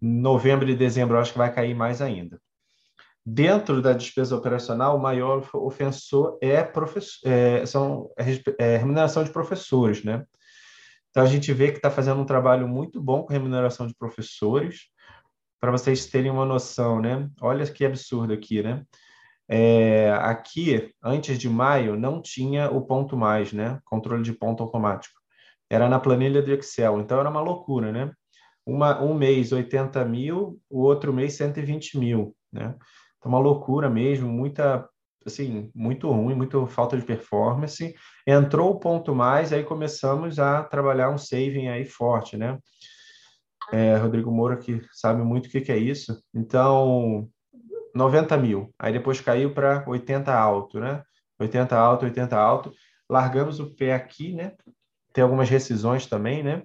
novembro 0.00 0.68
e 0.68 0.76
dezembro 0.76 1.18
acho 1.18 1.32
que 1.32 1.38
vai 1.38 1.52
cair 1.52 1.74
mais 1.74 2.00
ainda. 2.00 2.40
Dentro 3.24 3.82
da 3.82 3.92
despesa 3.92 4.34
operacional, 4.34 4.96
o 4.96 5.02
maior 5.02 5.46
ofensor 5.52 6.38
é, 6.40 6.62
professor, 6.62 7.30
é, 7.30 7.66
são, 7.66 8.10
é, 8.16 8.24
é 8.58 8.76
remuneração 8.78 9.22
de 9.22 9.30
professores, 9.30 10.02
né? 10.02 10.24
Então, 11.10 11.22
a 11.22 11.26
gente 11.26 11.52
vê 11.52 11.70
que 11.70 11.78
está 11.78 11.90
fazendo 11.90 12.20
um 12.20 12.26
trabalho 12.26 12.68
muito 12.68 13.00
bom 13.00 13.22
com 13.22 13.32
remuneração 13.32 13.86
de 13.86 13.94
professores, 13.94 14.88
para 15.60 15.70
vocês 15.72 16.06
terem 16.06 16.30
uma 16.30 16.44
noção, 16.44 17.00
né? 17.00 17.28
Olha 17.40 17.66
que 17.66 17.84
absurdo 17.84 18.32
aqui, 18.32 18.62
né? 18.62 18.84
É, 19.48 20.12
aqui, 20.12 20.92
antes 21.02 21.38
de 21.38 21.48
maio, 21.48 21.96
não 21.96 22.20
tinha 22.20 22.70
o 22.70 22.82
ponto 22.82 23.16
mais, 23.16 23.52
né? 23.52 23.80
Controle 23.84 24.22
de 24.22 24.32
ponto 24.32 24.62
automático. 24.62 25.18
Era 25.70 25.88
na 25.88 25.98
planilha 25.98 26.42
do 26.42 26.52
Excel, 26.52 27.00
então 27.00 27.18
era 27.18 27.30
uma 27.30 27.40
loucura, 27.40 27.90
né? 27.90 28.12
Uma, 28.64 29.02
um 29.02 29.14
mês 29.14 29.50
80 29.50 30.04
mil, 30.04 30.60
o 30.68 30.82
outro 30.82 31.12
mês 31.12 31.34
120 31.34 31.98
mil, 31.98 32.36
né? 32.52 32.74
Então, 33.18 33.32
uma 33.32 33.38
loucura 33.38 33.88
mesmo, 33.90 34.28
muita 34.28 34.88
assim, 35.26 35.70
muito 35.74 36.10
ruim, 36.10 36.34
muito 36.34 36.66
falta 36.66 36.96
de 36.96 37.04
performance. 37.04 37.94
Entrou 38.26 38.70
o 38.70 38.78
ponto 38.78 39.14
mais, 39.14 39.52
aí 39.52 39.64
começamos 39.64 40.38
a 40.38 40.62
trabalhar 40.62 41.10
um 41.10 41.18
saving 41.18 41.68
aí 41.68 41.84
forte, 41.84 42.36
né? 42.36 42.58
É, 43.72 43.96
Rodrigo 43.96 44.30
Moura 44.30 44.56
que 44.56 44.80
sabe 44.92 45.22
muito 45.22 45.46
o 45.46 45.50
que, 45.50 45.60
que 45.60 45.72
é 45.72 45.76
isso. 45.76 46.22
Então, 46.34 47.28
90 47.94 48.36
mil. 48.36 48.74
Aí 48.78 48.92
depois 48.92 49.20
caiu 49.20 49.52
para 49.52 49.84
80 49.86 50.32
alto, 50.32 50.80
né? 50.80 51.02
80 51.38 51.76
alto, 51.76 52.04
80 52.04 52.36
alto. 52.36 52.72
Largamos 53.08 53.60
o 53.60 53.74
pé 53.74 53.94
aqui, 53.94 54.32
né? 54.32 54.52
Tem 55.12 55.22
algumas 55.22 55.48
rescisões 55.48 56.06
também, 56.06 56.42
né? 56.42 56.62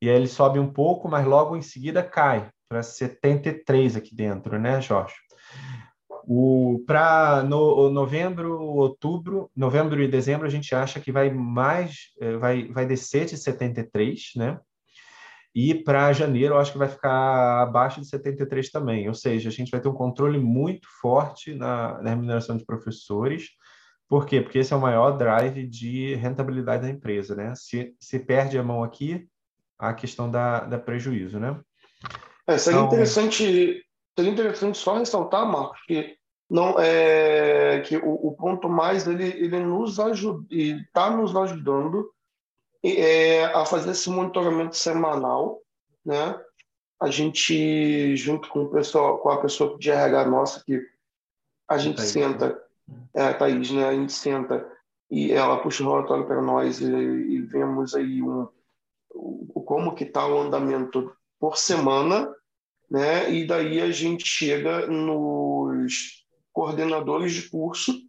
E 0.00 0.08
aí 0.08 0.16
ele 0.16 0.28
sobe 0.28 0.58
um 0.58 0.72
pouco, 0.72 1.08
mas 1.08 1.26
logo 1.26 1.56
em 1.56 1.62
seguida 1.62 2.02
cai 2.02 2.48
para 2.68 2.82
73 2.82 3.96
aqui 3.96 4.14
dentro, 4.14 4.58
né, 4.58 4.80
Jorge? 4.80 5.14
O 6.30 6.84
para 6.86 7.42
no, 7.42 7.88
novembro, 7.88 8.60
outubro, 8.60 9.50
novembro 9.56 10.02
e 10.02 10.06
dezembro 10.06 10.46
a 10.46 10.50
gente 10.50 10.74
acha 10.74 11.00
que 11.00 11.10
vai 11.10 11.30
mais 11.30 12.10
eh, 12.20 12.36
vai 12.36 12.68
vai 12.68 12.84
descer 12.84 13.24
de 13.24 13.38
73, 13.38 14.32
né? 14.36 14.60
E 15.54 15.74
para 15.74 16.12
janeiro 16.12 16.52
eu 16.52 16.58
acho 16.58 16.72
que 16.72 16.76
vai 16.76 16.88
ficar 16.88 17.62
abaixo 17.62 17.98
de 18.02 18.06
73 18.08 18.70
também, 18.70 19.08
ou 19.08 19.14
seja, 19.14 19.48
a 19.48 19.52
gente 19.52 19.70
vai 19.70 19.80
ter 19.80 19.88
um 19.88 19.94
controle 19.94 20.38
muito 20.38 20.86
forte 21.00 21.54
na, 21.54 21.98
na 22.02 22.10
remuneração 22.10 22.58
de 22.58 22.66
professores. 22.66 23.46
Por 24.06 24.26
quê? 24.26 24.42
Porque 24.42 24.58
esse 24.58 24.74
é 24.74 24.76
o 24.76 24.80
maior 24.80 25.12
drive 25.12 25.66
de 25.66 26.14
rentabilidade 26.16 26.82
da 26.82 26.90
empresa, 26.90 27.34
né? 27.34 27.54
Se, 27.56 27.94
se 27.98 28.18
perde 28.18 28.58
a 28.58 28.62
mão 28.62 28.84
aqui, 28.84 29.26
a 29.78 29.94
questão 29.94 30.30
da, 30.30 30.60
da 30.60 30.78
prejuízo, 30.78 31.40
né? 31.40 31.58
É, 32.46 32.58
seria 32.58 32.80
então... 32.80 32.88
interessante 32.88 33.82
seria 34.14 34.32
interessante 34.32 34.76
só 34.76 34.98
ressaltar, 34.98 35.46
Marcos, 35.46 35.80
que 35.86 36.17
não 36.50 36.78
é 36.78 37.80
que 37.80 37.96
o, 37.96 38.28
o 38.28 38.32
ponto 38.32 38.68
mais 38.68 39.06
ele, 39.06 39.26
ele 39.26 39.60
nos 39.60 40.00
ajuda 40.00 40.46
e 40.50 40.80
está 40.80 41.10
nos 41.10 41.36
ajudando 41.36 42.10
é, 42.82 43.44
a 43.46 43.66
fazer 43.66 43.90
esse 43.90 44.08
monitoramento 44.08 44.76
semanal, 44.76 45.60
né? 46.04 46.40
A 47.00 47.10
gente 47.10 48.16
junto 48.16 48.48
com 48.48 48.64
o 48.64 48.70
pessoal, 48.70 49.18
com 49.18 49.30
a 49.30 49.40
pessoa 49.40 49.76
de 49.78 49.90
RH 49.90 50.24
nossa 50.26 50.64
que 50.64 50.80
a 51.68 51.76
gente 51.76 51.96
Thaís. 51.96 52.10
senta, 52.10 52.62
é 53.14 53.22
a 53.22 53.34
Thaís, 53.34 53.70
né? 53.70 53.86
A 53.86 53.92
gente 53.92 54.12
senta 54.12 54.66
e 55.10 55.32
ela 55.32 55.60
puxa 55.60 55.84
o 55.84 55.90
relatório 55.90 56.26
para 56.26 56.40
nós 56.40 56.80
e, 56.80 56.86
e, 56.86 57.40
vemos 57.40 57.94
aí 57.94 58.22
um, 58.22 58.48
o, 59.10 59.62
como 59.62 59.94
que 59.94 60.04
está 60.04 60.26
o 60.26 60.40
andamento 60.40 61.12
por 61.38 61.56
semana, 61.56 62.32
né? 62.90 63.30
E 63.32 63.46
daí 63.46 63.80
a 63.80 63.90
gente 63.90 64.24
chega 64.26 64.86
nos 64.86 66.26
coordenadores 66.58 67.32
de 67.34 67.48
curso, 67.48 68.02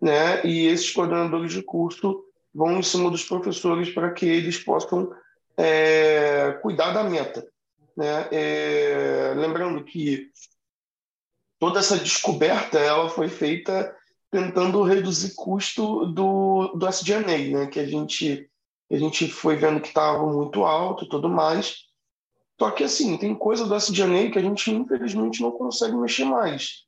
né? 0.00 0.42
E 0.42 0.68
esses 0.68 0.90
coordenadores 0.90 1.52
de 1.52 1.62
curso 1.62 2.24
vão 2.54 2.78
em 2.78 2.82
cima 2.82 3.10
dos 3.10 3.24
professores 3.24 3.90
para 3.90 4.10
que 4.10 4.24
eles 4.24 4.58
possam 4.58 5.12
é, 5.54 6.52
cuidar 6.62 6.92
da 6.92 7.04
meta, 7.04 7.46
né? 7.94 8.26
É, 8.32 9.34
lembrando 9.36 9.84
que 9.84 10.30
toda 11.58 11.80
essa 11.80 11.98
descoberta 11.98 12.78
ela 12.78 13.10
foi 13.10 13.28
feita 13.28 13.94
tentando 14.30 14.82
reduzir 14.82 15.34
custo 15.34 16.06
do, 16.06 16.68
do 16.68 16.88
SG&A, 16.88 17.20
né? 17.22 17.66
Que 17.66 17.80
a 17.80 17.86
gente 17.86 18.48
a 18.90 18.96
gente 18.96 19.28
foi 19.30 19.56
vendo 19.56 19.82
que 19.82 19.88
estava 19.88 20.26
muito 20.26 20.64
alto 20.64 21.06
tudo 21.06 21.28
mais. 21.28 21.84
Só 22.58 22.70
que 22.70 22.82
assim, 22.82 23.18
tem 23.18 23.34
coisa 23.34 23.66
do 23.66 23.74
SG&A 23.76 24.30
que 24.30 24.38
a 24.38 24.42
gente 24.42 24.70
infelizmente 24.70 25.42
não 25.42 25.50
consegue 25.50 25.94
mexer 25.96 26.24
mais. 26.24 26.87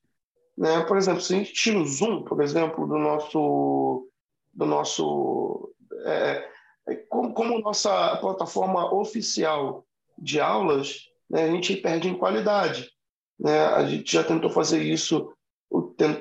Né? 0.60 0.82
Por 0.82 0.98
exemplo, 0.98 1.22
se 1.22 1.34
a 1.34 1.38
gente 1.38 1.54
tira 1.54 1.78
o 1.78 1.86
zoom, 1.86 2.22
por 2.22 2.42
exemplo, 2.42 2.86
do 2.86 2.98
nosso, 2.98 4.06
do 4.52 4.66
nosso 4.66 5.72
é, 6.04 6.46
é, 6.86 6.94
como, 7.08 7.32
como, 7.32 7.58
nossa 7.60 8.14
plataforma 8.16 8.92
oficial 8.94 9.86
de 10.18 10.38
aulas, 10.38 11.08
né, 11.30 11.44
a 11.44 11.50
gente 11.50 11.74
perde 11.76 12.08
em 12.08 12.18
qualidade. 12.18 12.90
Né? 13.38 13.58
A 13.58 13.86
gente 13.86 14.12
já 14.12 14.22
tentou 14.22 14.50
fazer 14.50 14.82
isso 14.82 15.32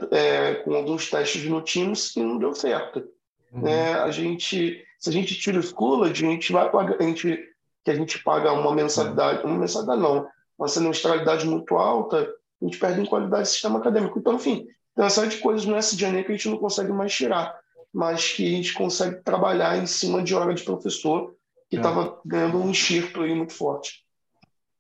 é, 0.10 0.53
com 0.63 0.74
alguns 0.74 1.10
testes 1.10 1.43
no 1.43 1.62
Teams 1.62 2.15
e 2.15 2.22
não 2.22 2.38
deu 2.38 2.55
certo. 2.55 3.05
Uhum. 3.51 3.63
Né? 3.63 3.91
A 3.96 4.10
gente, 4.10 4.81
se 4.98 5.10
a 5.10 5.12
gente 5.12 5.36
tira 5.36 5.60
o 5.60 5.63
Schooled, 5.63 6.25
a 6.25 6.29
gente 6.29 6.53
vai 6.53 6.72
pagar, 6.72 6.96
a 6.98 7.03
gente, 7.03 7.46
que 7.84 7.91
a 7.91 7.96
gente 7.96 8.24
paga 8.24 8.53
uma 8.53 8.74
mensalidade, 8.74 9.46
uma 9.46 9.58
mensalidade 9.58 10.01
não, 10.01 10.25
uma 10.58 10.69
semestralidade 10.69 11.46
muito 11.46 11.75
alta, 11.75 12.34
a 12.62 12.66
gente 12.66 12.78
perde 12.78 13.01
em 13.01 13.06
qualidade 13.06 13.44
do 13.44 13.48
sistema 13.48 13.80
acadêmico. 13.80 14.20
Então, 14.20 14.36
enfim, 14.36 14.66
tem 14.96 15.04
uma 15.04 15.10
série 15.10 15.30
de 15.30 15.38
coisas 15.38 15.66
no 15.66 15.78
SGNE 15.78 16.24
que 16.24 16.32
a 16.32 16.36
gente 16.36 16.50
não 16.50 16.58
consegue 16.58 16.92
mais 16.92 17.13
tirar. 17.13 17.58
mas 17.92 18.34
que 18.34 18.46
a 18.46 18.50
gente 18.58 18.74
consegue 18.74 19.24
trabalhar 19.24 19.78
em 19.78 19.88
cima 19.88 20.22
de 20.22 20.36
hora 20.36 20.54
de 20.54 20.63
professor, 20.63 21.36
que 21.70 21.78
estava 21.78 22.04
é. 22.04 22.13
ganhando 22.24 22.60
um 22.60 22.70
enxerto 22.70 23.22
aí 23.22 23.34
muito 23.34 23.54
forte. 23.54 24.06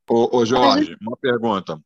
Ô, 0.09 0.37
ô 0.37 0.45
Jorge, 0.45 0.95
uma 1.01 1.17
pergunta. 1.17 1.79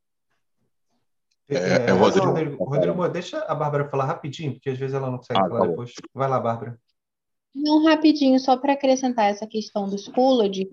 É, 1.47 1.55
é, 1.55 1.89
é 1.89 1.91
Rodrigo. 1.91 2.25
Rodrigo, 2.27 2.63
Rodrigo, 2.63 3.09
deixa 3.09 3.39
a 3.39 3.55
Bárbara 3.55 3.87
falar 3.89 4.05
rapidinho, 4.05 4.53
porque 4.53 4.69
às 4.69 4.77
vezes 4.77 4.95
ela 4.95 5.09
não 5.09 5.17
consegue 5.17 5.39
ah, 5.39 5.47
falar 5.47 5.59
tá 5.59 5.67
depois. 5.67 5.93
Vai 6.13 6.29
lá, 6.29 6.39
Bárbara. 6.39 6.79
Não, 7.53 7.85
rapidinho, 7.85 8.39
só 8.39 8.57
para 8.57 8.73
acrescentar 8.73 9.29
essa 9.29 9.45
questão 9.45 9.87
do 9.87 9.97
Schooled, 9.97 10.69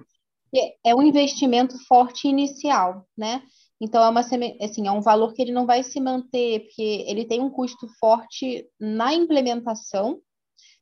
é 0.84 0.94
um 0.94 1.02
investimento 1.02 1.78
forte 1.86 2.26
inicial, 2.26 3.06
né? 3.16 3.42
Então, 3.80 4.04
é, 4.04 4.08
uma, 4.08 4.20
assim, 4.20 4.86
é 4.86 4.92
um 4.92 5.00
valor 5.00 5.32
que 5.32 5.40
ele 5.40 5.52
não 5.52 5.64
vai 5.64 5.82
se 5.82 5.98
manter, 6.00 6.60
porque 6.60 7.04
ele 7.08 7.24
tem 7.24 7.40
um 7.40 7.48
custo 7.48 7.88
forte 7.98 8.68
na 8.78 9.14
implementação, 9.14 10.20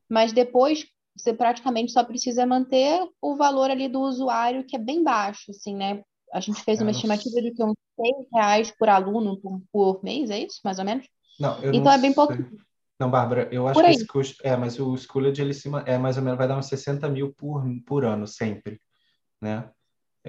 mas 0.08 0.32
depois 0.32 0.84
você 1.16 1.32
praticamente 1.32 1.92
só 1.92 2.02
precisa 2.02 2.46
manter 2.46 3.00
o 3.20 3.36
valor 3.36 3.70
ali 3.70 3.88
do 3.88 4.00
usuário, 4.00 4.64
que 4.64 4.76
é 4.76 4.78
bem 4.78 5.02
baixo, 5.02 5.50
assim, 5.50 5.76
né? 5.76 6.02
A 6.32 6.40
gente 6.40 6.62
fez 6.62 6.80
uma 6.80 6.90
estimativa 6.90 7.40
de 7.40 7.52
que 7.52 7.62
uns 7.62 7.74
6 7.96 8.14
reais 8.34 8.74
por 8.76 8.88
aluno 8.88 9.40
por, 9.40 9.62
por 9.72 10.04
mês, 10.04 10.30
é 10.30 10.38
isso, 10.40 10.60
mais 10.64 10.78
ou 10.78 10.84
menos? 10.84 11.06
Não, 11.38 11.56
eu 11.62 11.70
então 11.70 11.84
não 11.84 11.92
é 11.92 11.98
bem 11.98 12.12
pouco. 12.12 12.34
Não, 13.00 13.08
Bárbara, 13.08 13.48
eu 13.52 13.68
acho 13.68 13.80
que 13.80 13.90
esse 13.90 14.06
custo. 14.06 14.34
É, 14.44 14.56
mas 14.56 14.78
o 14.80 14.96
Schooled, 14.96 15.40
ele 15.40 15.54
se, 15.54 15.70
é 15.86 15.96
mais 15.96 16.16
ou 16.16 16.22
menos, 16.22 16.36
vai 16.36 16.48
dar 16.48 16.58
uns 16.58 16.66
60 16.66 17.08
mil 17.08 17.32
por, 17.32 17.62
por 17.86 18.04
ano, 18.04 18.26
sempre. 18.26 18.80
Né? 19.40 19.70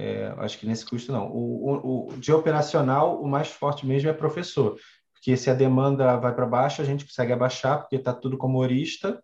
É, 0.02 0.34
acho 0.38 0.58
que 0.58 0.66
nesse 0.66 0.86
custo 0.86 1.12
não. 1.12 1.30
O, 1.30 1.66
o, 1.68 2.14
o, 2.14 2.18
de 2.18 2.32
operacional, 2.32 3.22
o 3.22 3.28
mais 3.28 3.50
forte 3.50 3.86
mesmo 3.86 4.10
é 4.10 4.14
professor, 4.14 4.80
porque 5.12 5.36
se 5.36 5.50
a 5.50 5.54
demanda 5.54 6.16
vai 6.16 6.34
para 6.34 6.46
baixo, 6.46 6.82
a 6.82 6.86
gente 6.86 7.04
consegue 7.04 7.34
abaixar, 7.34 7.80
porque 7.80 7.98
está 7.98 8.14
tudo 8.14 8.38
como 8.38 8.60
horista. 8.60 9.22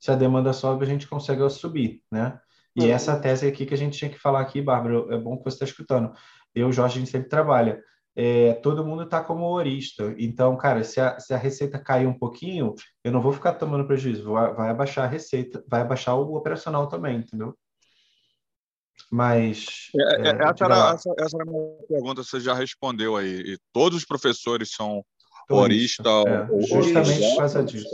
Se 0.00 0.10
a 0.10 0.16
demanda 0.16 0.52
sobe, 0.52 0.84
a 0.84 0.88
gente 0.88 1.06
consegue 1.06 1.48
subir, 1.48 2.02
né? 2.10 2.40
E 2.74 2.82
uhum. 2.82 2.90
essa 2.90 3.16
tese 3.16 3.46
aqui 3.46 3.64
que 3.64 3.72
a 3.72 3.76
gente 3.76 3.96
tinha 3.96 4.10
que 4.10 4.18
falar 4.18 4.40
aqui, 4.40 4.60
Bárbara, 4.60 5.14
é 5.14 5.16
bom 5.16 5.38
que 5.38 5.44
você 5.44 5.54
está 5.54 5.64
escutando. 5.64 6.12
Eu, 6.52 6.72
Jorge, 6.72 6.96
a 6.96 6.98
gente 6.98 7.10
sempre 7.10 7.28
trabalha. 7.28 7.80
É, 8.16 8.54
todo 8.54 8.84
mundo 8.84 9.04
está 9.04 9.22
como 9.22 9.46
horista. 9.46 10.12
Então, 10.18 10.56
cara, 10.56 10.82
se 10.82 11.00
a, 11.00 11.20
se 11.20 11.34
a 11.34 11.36
receita 11.36 11.78
cair 11.78 12.08
um 12.08 12.18
pouquinho, 12.18 12.74
eu 13.04 13.12
não 13.12 13.20
vou 13.20 13.32
ficar 13.32 13.52
tomando 13.52 13.86
prejuízo, 13.86 14.32
vai, 14.32 14.52
vai 14.52 14.70
abaixar 14.70 15.04
a 15.04 15.08
receita, 15.08 15.62
vai 15.68 15.82
abaixar 15.82 16.16
o 16.16 16.34
operacional 16.34 16.88
também, 16.88 17.18
entendeu? 17.18 17.56
Mas. 19.10 19.90
É, 19.94 20.02
é, 20.02 20.28
é 20.28 20.48
essa, 20.48 20.64
era, 20.64 20.94
essa, 20.94 21.14
essa, 21.18 21.36
era 21.36 21.42
a 21.42 21.46
minha 21.46 21.86
pergunta, 21.88 22.22
você 22.22 22.40
já 22.40 22.54
respondeu 22.54 23.16
aí. 23.16 23.40
E 23.40 23.58
todos 23.72 23.98
os 23.98 24.04
professores 24.04 24.70
são 24.70 25.04
horista, 25.50 26.08
é, 26.08 26.48
ou, 26.50 26.62
justamente 26.62 27.22
ou, 27.22 27.30
por 27.30 27.36
causa 27.38 27.64
disso. 27.64 27.88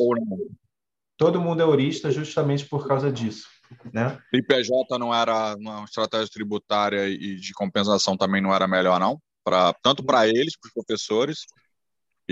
Todo 1.17 1.41
mundo 1.41 1.63
é 1.63 1.65
horista 1.65 2.11
justamente 2.11 2.65
por 2.67 2.87
causa 2.87 3.13
disso. 3.13 3.47
Né? 3.93 4.19
IPJ 4.33 4.99
não 4.99 5.15
era 5.15 5.55
uma 5.57 5.85
estratégia 5.85 6.29
tributária 6.29 7.09
e 7.09 7.37
de 7.37 7.53
compensação 7.53 8.17
também 8.17 8.43
não 8.43 8.55
era 8.55 8.67
melhor, 8.67 8.99
não? 8.99 9.19
Pra, 9.45 9.75
tanto 9.83 10.05
para 10.05 10.27
eles, 10.29 10.57
para 10.59 10.69
os 10.69 10.73
professores, 10.75 11.47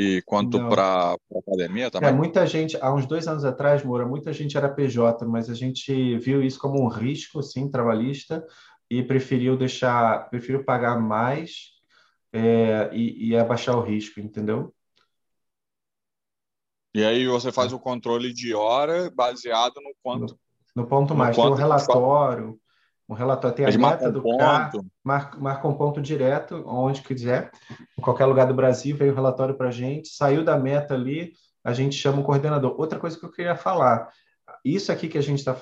e 0.00 0.22
quanto 0.22 0.58
para 0.68 1.12
a 1.12 1.16
academia 1.38 1.90
também? 1.90 2.08
É, 2.08 2.12
muita 2.12 2.46
gente, 2.46 2.74
há 2.80 2.92
uns 2.92 3.04
dois 3.04 3.28
anos 3.28 3.44
atrás, 3.44 3.84
Moura, 3.84 4.06
muita 4.06 4.32
gente 4.32 4.56
era 4.56 4.68
PJ, 4.68 5.26
mas 5.26 5.50
a 5.50 5.54
gente 5.54 6.16
viu 6.16 6.42
isso 6.42 6.58
como 6.58 6.82
um 6.82 6.88
risco, 6.88 7.42
sim, 7.42 7.70
trabalhista, 7.70 8.42
e 8.88 9.02
preferiu 9.02 9.58
deixar, 9.58 10.30
preferiu 10.30 10.64
pagar 10.64 10.98
mais 10.98 11.72
é, 12.32 12.88
e, 12.94 13.28
e, 13.28 13.36
abaixar 13.36 13.76
o 13.76 13.82
risco, 13.82 14.20
entendeu? 14.20 14.74
E 16.94 17.04
aí 17.04 17.26
você 17.26 17.52
faz 17.52 17.72
o 17.72 17.78
controle 17.78 18.32
de 18.32 18.54
hora 18.54 19.10
baseado 19.14 19.74
no 19.82 19.94
quanto? 20.02 20.38
No, 20.74 20.82
no 20.82 20.88
ponto 20.88 21.10
no 21.10 21.18
mais, 21.18 21.36
quanto 21.36 21.56
tem 21.56 21.64
um 21.64 21.68
relatório, 21.68 22.58
um 23.10 23.14
relatório, 23.14 23.56
tem 23.56 23.66
a 23.66 23.76
meta 23.76 24.10
do 24.10 24.22
ponto. 24.22 24.86
marca, 25.02 25.36
marca 25.36 25.66
um 25.68 25.74
ponto 25.74 26.00
direto, 26.00 26.62
onde 26.64 27.02
quiser, 27.02 27.50
em 27.98 28.00
qualquer 28.00 28.26
lugar 28.26 28.46
do 28.46 28.54
Brasil, 28.54 28.96
veio 28.96 29.10
o 29.10 29.14
relatório 29.14 29.56
para 29.56 29.68
a 29.68 29.72
gente, 29.72 30.08
saiu 30.08 30.44
da 30.44 30.56
meta 30.56 30.94
ali, 30.94 31.32
a 31.64 31.72
gente 31.72 31.96
chama 31.96 32.20
o 32.20 32.24
coordenador. 32.24 32.74
Outra 32.78 33.00
coisa 33.00 33.18
que 33.18 33.24
eu 33.24 33.32
queria 33.32 33.56
falar, 33.56 34.08
isso 34.64 34.92
aqui 34.92 35.08
que 35.08 35.18
a 35.18 35.22
gente 35.22 35.40
está 35.40 35.54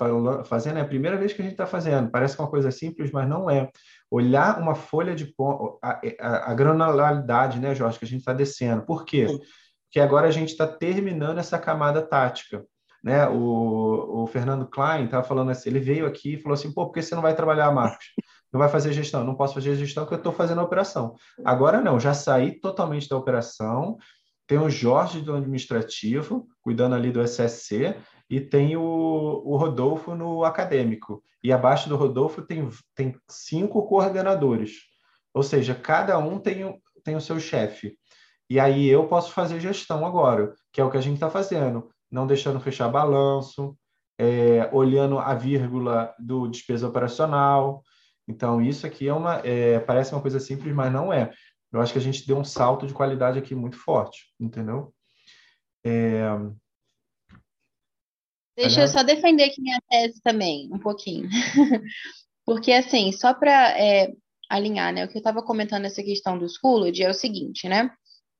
fazendo 0.43 0.77
é 0.77 0.81
a 0.81 0.87
primeira 0.87 1.17
vez 1.17 1.33
que 1.33 1.41
a 1.41 1.43
gente 1.43 1.53
está 1.53 1.65
fazendo. 1.65 2.11
Parece 2.11 2.37
uma 2.37 2.47
coisa 2.47 2.69
simples, 2.69 3.11
mas 3.11 3.27
não 3.27 3.49
é. 3.49 3.69
Olhar 4.11 4.59
uma 4.59 4.75
folha 4.75 5.15
de 5.15 5.33
a, 5.81 5.99
a, 6.19 6.51
a 6.51 6.53
granularidade, 6.53 7.59
né, 7.59 7.73
Jorge, 7.73 7.97
que 7.97 8.05
a 8.05 8.07
gente 8.07 8.19
está 8.19 8.33
descendo. 8.33 8.83
Por 8.83 9.05
quê? 9.05 9.25
Porque 9.85 9.99
agora 9.99 10.27
a 10.27 10.31
gente 10.31 10.49
está 10.49 10.67
terminando 10.67 11.39
essa 11.39 11.57
camada 11.57 11.99
tática. 12.01 12.63
Né? 13.03 13.27
O, 13.29 14.23
o 14.23 14.27
Fernando 14.27 14.67
Klein 14.67 15.05
estava 15.05 15.23
falando 15.23 15.51
assim, 15.51 15.69
ele 15.69 15.79
veio 15.79 16.05
aqui 16.05 16.33
e 16.33 16.41
falou 16.41 16.53
assim, 16.53 16.73
pô, 16.73 16.85
por 16.85 16.93
que 16.93 17.01
você 17.01 17.15
não 17.15 17.21
vai 17.21 17.35
trabalhar, 17.35 17.71
Marcos? 17.71 18.07
Não 18.51 18.59
vai 18.59 18.69
fazer 18.69 18.93
gestão? 18.93 19.23
Não 19.23 19.35
posso 19.35 19.53
fazer 19.53 19.75
gestão 19.75 20.03
porque 20.03 20.15
eu 20.15 20.19
estou 20.19 20.33
fazendo 20.33 20.59
a 20.59 20.63
operação. 20.63 21.15
Agora 21.45 21.81
não, 21.81 21.99
já 21.99 22.13
saí 22.13 22.59
totalmente 22.59 23.07
da 23.07 23.15
operação, 23.15 23.97
tem 24.47 24.57
o 24.57 24.69
Jorge 24.69 25.21
do 25.21 25.35
administrativo, 25.35 26.47
cuidando 26.61 26.95
ali 26.95 27.11
do 27.11 27.21
SSC, 27.21 27.95
e 28.29 28.41
tem 28.41 28.75
o, 28.75 28.81
o 28.81 29.55
Rodolfo 29.55 30.15
no 30.15 30.43
acadêmico. 30.43 31.23
E 31.43 31.53
abaixo 31.53 31.87
do 31.87 31.95
Rodolfo 31.95 32.41
tem, 32.41 32.67
tem 32.95 33.15
cinco 33.29 33.87
coordenadores. 33.87 34.71
Ou 35.33 35.43
seja, 35.43 35.75
cada 35.75 36.17
um 36.17 36.39
tem, 36.39 36.81
tem 37.03 37.15
o 37.15 37.21
seu 37.21 37.39
chefe. 37.39 37.95
E 38.49 38.59
aí 38.59 38.87
eu 38.87 39.07
posso 39.07 39.31
fazer 39.31 39.59
gestão 39.59 40.05
agora, 40.05 40.53
que 40.73 40.81
é 40.81 40.83
o 40.83 40.89
que 40.89 40.97
a 40.97 41.01
gente 41.01 41.15
está 41.15 41.29
fazendo, 41.29 41.89
não 42.11 42.27
deixando 42.27 42.59
fechar 42.59 42.89
balanço, 42.89 43.77
é, 44.17 44.69
olhando 44.73 45.17
a 45.19 45.33
vírgula 45.33 46.13
do 46.19 46.47
despesa 46.47 46.87
operacional. 46.87 47.83
Então, 48.27 48.61
isso 48.61 48.85
aqui 48.85 49.07
é 49.07 49.13
uma, 49.13 49.35
é, 49.45 49.79
parece 49.79 50.13
uma 50.13 50.21
coisa 50.21 50.39
simples, 50.39 50.73
mas 50.73 50.91
não 50.91 51.11
é. 51.11 51.31
Eu 51.71 51.81
acho 51.81 51.93
que 51.93 51.99
a 51.99 52.01
gente 52.01 52.25
deu 52.25 52.37
um 52.37 52.43
salto 52.43 52.87
de 52.87 52.93
qualidade 52.93 53.39
aqui 53.39 53.55
muito 53.55 53.77
forte, 53.77 54.33
entendeu? 54.39 54.93
É, 55.85 56.29
Deixa 58.59 58.81
eu 58.81 58.87
só 58.89 59.03
defender 59.03 59.45
aqui 59.45 59.61
minha 59.61 59.79
tese 59.89 60.21
também, 60.21 60.69
um 60.69 60.79
pouquinho. 60.79 61.29
Porque, 62.45 62.73
assim, 62.73 63.09
só 63.13 63.33
para 63.33 63.79
é, 63.79 64.11
alinhar, 64.49 64.93
né? 64.93 65.05
O 65.05 65.07
que 65.07 65.15
eu 65.15 65.19
estava 65.19 65.41
comentando 65.41 65.83
nessa 65.83 66.03
questão 66.03 66.37
do 66.37 66.49
Schooled 66.49 67.01
é 67.01 67.09
o 67.09 67.13
seguinte, 67.13 67.69
né? 67.69 67.89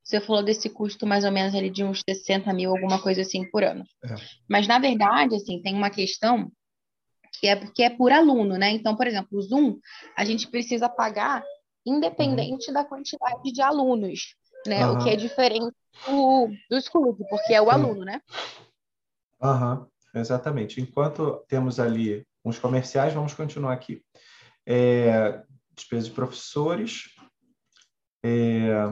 Você 0.10 0.19
falou 0.19 0.41
desse 0.41 0.67
custo 0.72 1.06
mais 1.06 1.24
ou 1.24 1.32
menos 1.32 1.54
ali 1.54 1.69
de 1.69 1.84
uns 1.84 2.02
60 2.10 2.52
mil, 2.52 2.72
alguma 2.72 3.00
coisa 3.00 3.22
assim, 3.22 3.48
por 3.52 3.63
ano. 3.63 3.84
É. 4.04 4.15
Mas, 4.50 4.67
na 4.67 4.80
verdade, 4.80 5.36
assim, 5.36 5.62
tem 5.62 5.76
uma 5.76 5.91
questão 5.91 6.52
que 7.39 7.45
é 7.45 7.56
porque 7.56 7.84
é 7.84 7.91
por 7.91 8.12
aluno, 8.12 8.58
né? 8.58 8.72
Então, 8.72 8.95
por 8.95 9.06
exemplo, 9.06 9.38
o 9.38 9.41
Zoom, 9.41 9.78
a 10.17 10.26
gente 10.26 10.48
precisa 10.48 10.89
pagar 10.89 11.43
independente 11.86 12.69
uhum. 12.69 12.74
da 12.74 12.84
quantidade 12.84 13.52
de 13.52 13.62
alunos, 13.62 14.34
né? 14.65 14.88
Uhum. 14.88 14.95
O 14.95 15.04
que 15.04 15.12
é 15.12 15.15
diferente 15.15 15.76
do, 16.08 16.50
do 16.72 16.82
Schooled, 16.82 17.24
porque 17.30 17.54
é 17.54 17.62
o 17.62 17.65
Sim. 17.65 17.72
aluno, 17.72 18.04
né? 18.04 18.19
Aham. 19.39 19.82
Uhum. 19.82 20.19
Exatamente. 20.19 20.82
Enquanto 20.82 21.45
temos 21.48 21.80
ali 21.80 22.26
uns 22.43 22.58
comerciais, 22.58 23.13
vamos 23.13 23.36
continuar 23.36 23.74
aqui. 23.74 24.04
É, 24.65 25.43
despesa 25.76 26.08
de 26.08 26.15
professores. 26.15 27.13
É, 28.26 28.91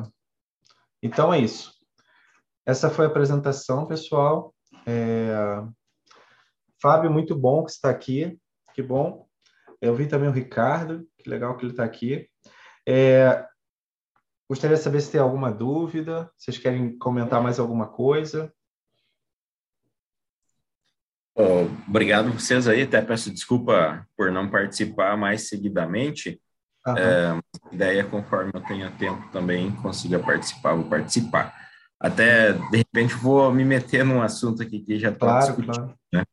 então 1.01 1.33
é 1.33 1.39
isso. 1.39 1.73
Essa 2.65 2.89
foi 2.89 3.05
a 3.05 3.07
apresentação, 3.07 3.85
pessoal. 3.85 4.53
É, 4.85 5.63
Fábio, 6.81 7.11
muito 7.11 7.35
bom 7.35 7.63
que 7.63 7.71
está 7.71 7.89
aqui. 7.89 8.37
Que 8.73 8.81
bom. 8.81 9.27
Eu 9.81 9.95
vi 9.95 10.07
também 10.07 10.29
o 10.29 10.33
Ricardo, 10.33 11.07
que 11.17 11.29
legal 11.29 11.55
que 11.55 11.63
ele 11.63 11.71
está 11.71 11.83
aqui. 11.83 12.27
É, 12.87 13.45
gostaria 14.49 14.77
de 14.77 14.83
saber 14.83 15.01
se 15.01 15.11
tem 15.11 15.21
alguma 15.21 15.51
dúvida, 15.51 16.31
vocês 16.37 16.57
querem 16.57 16.97
comentar 16.97 17.41
mais 17.41 17.59
alguma 17.59 17.87
coisa. 17.87 18.53
Obrigado 21.87 22.31
vocês 22.31 22.67
aí, 22.67 22.81
até 22.81 23.01
peço 23.01 23.31
desculpa 23.31 24.07
por 24.15 24.31
não 24.31 24.49
participar 24.49 25.15
mais 25.15 25.47
seguidamente. 25.47 26.41
Uhum. 26.87 26.97
É, 26.97 27.39
ideia, 27.71 28.03
conforme 28.03 28.51
eu 28.53 28.61
tenha 28.61 28.91
tempo 28.91 29.27
também, 29.31 29.71
consiga 29.71 30.19
participar, 30.19 30.73
vou 30.73 30.85
participar. 30.85 31.53
Até, 31.99 32.53
de 32.53 32.77
repente, 32.77 33.13
vou 33.15 33.51
me 33.51 33.65
meter 33.65 34.05
num 34.05 34.21
assunto 34.21 34.61
aqui 34.61 34.79
que 34.79 34.99
já 34.99 35.09
está 35.09 35.25
claro, 35.25 35.45
discutindo. 35.45 35.73
Claro. 35.73 35.97
Né? 36.13 36.23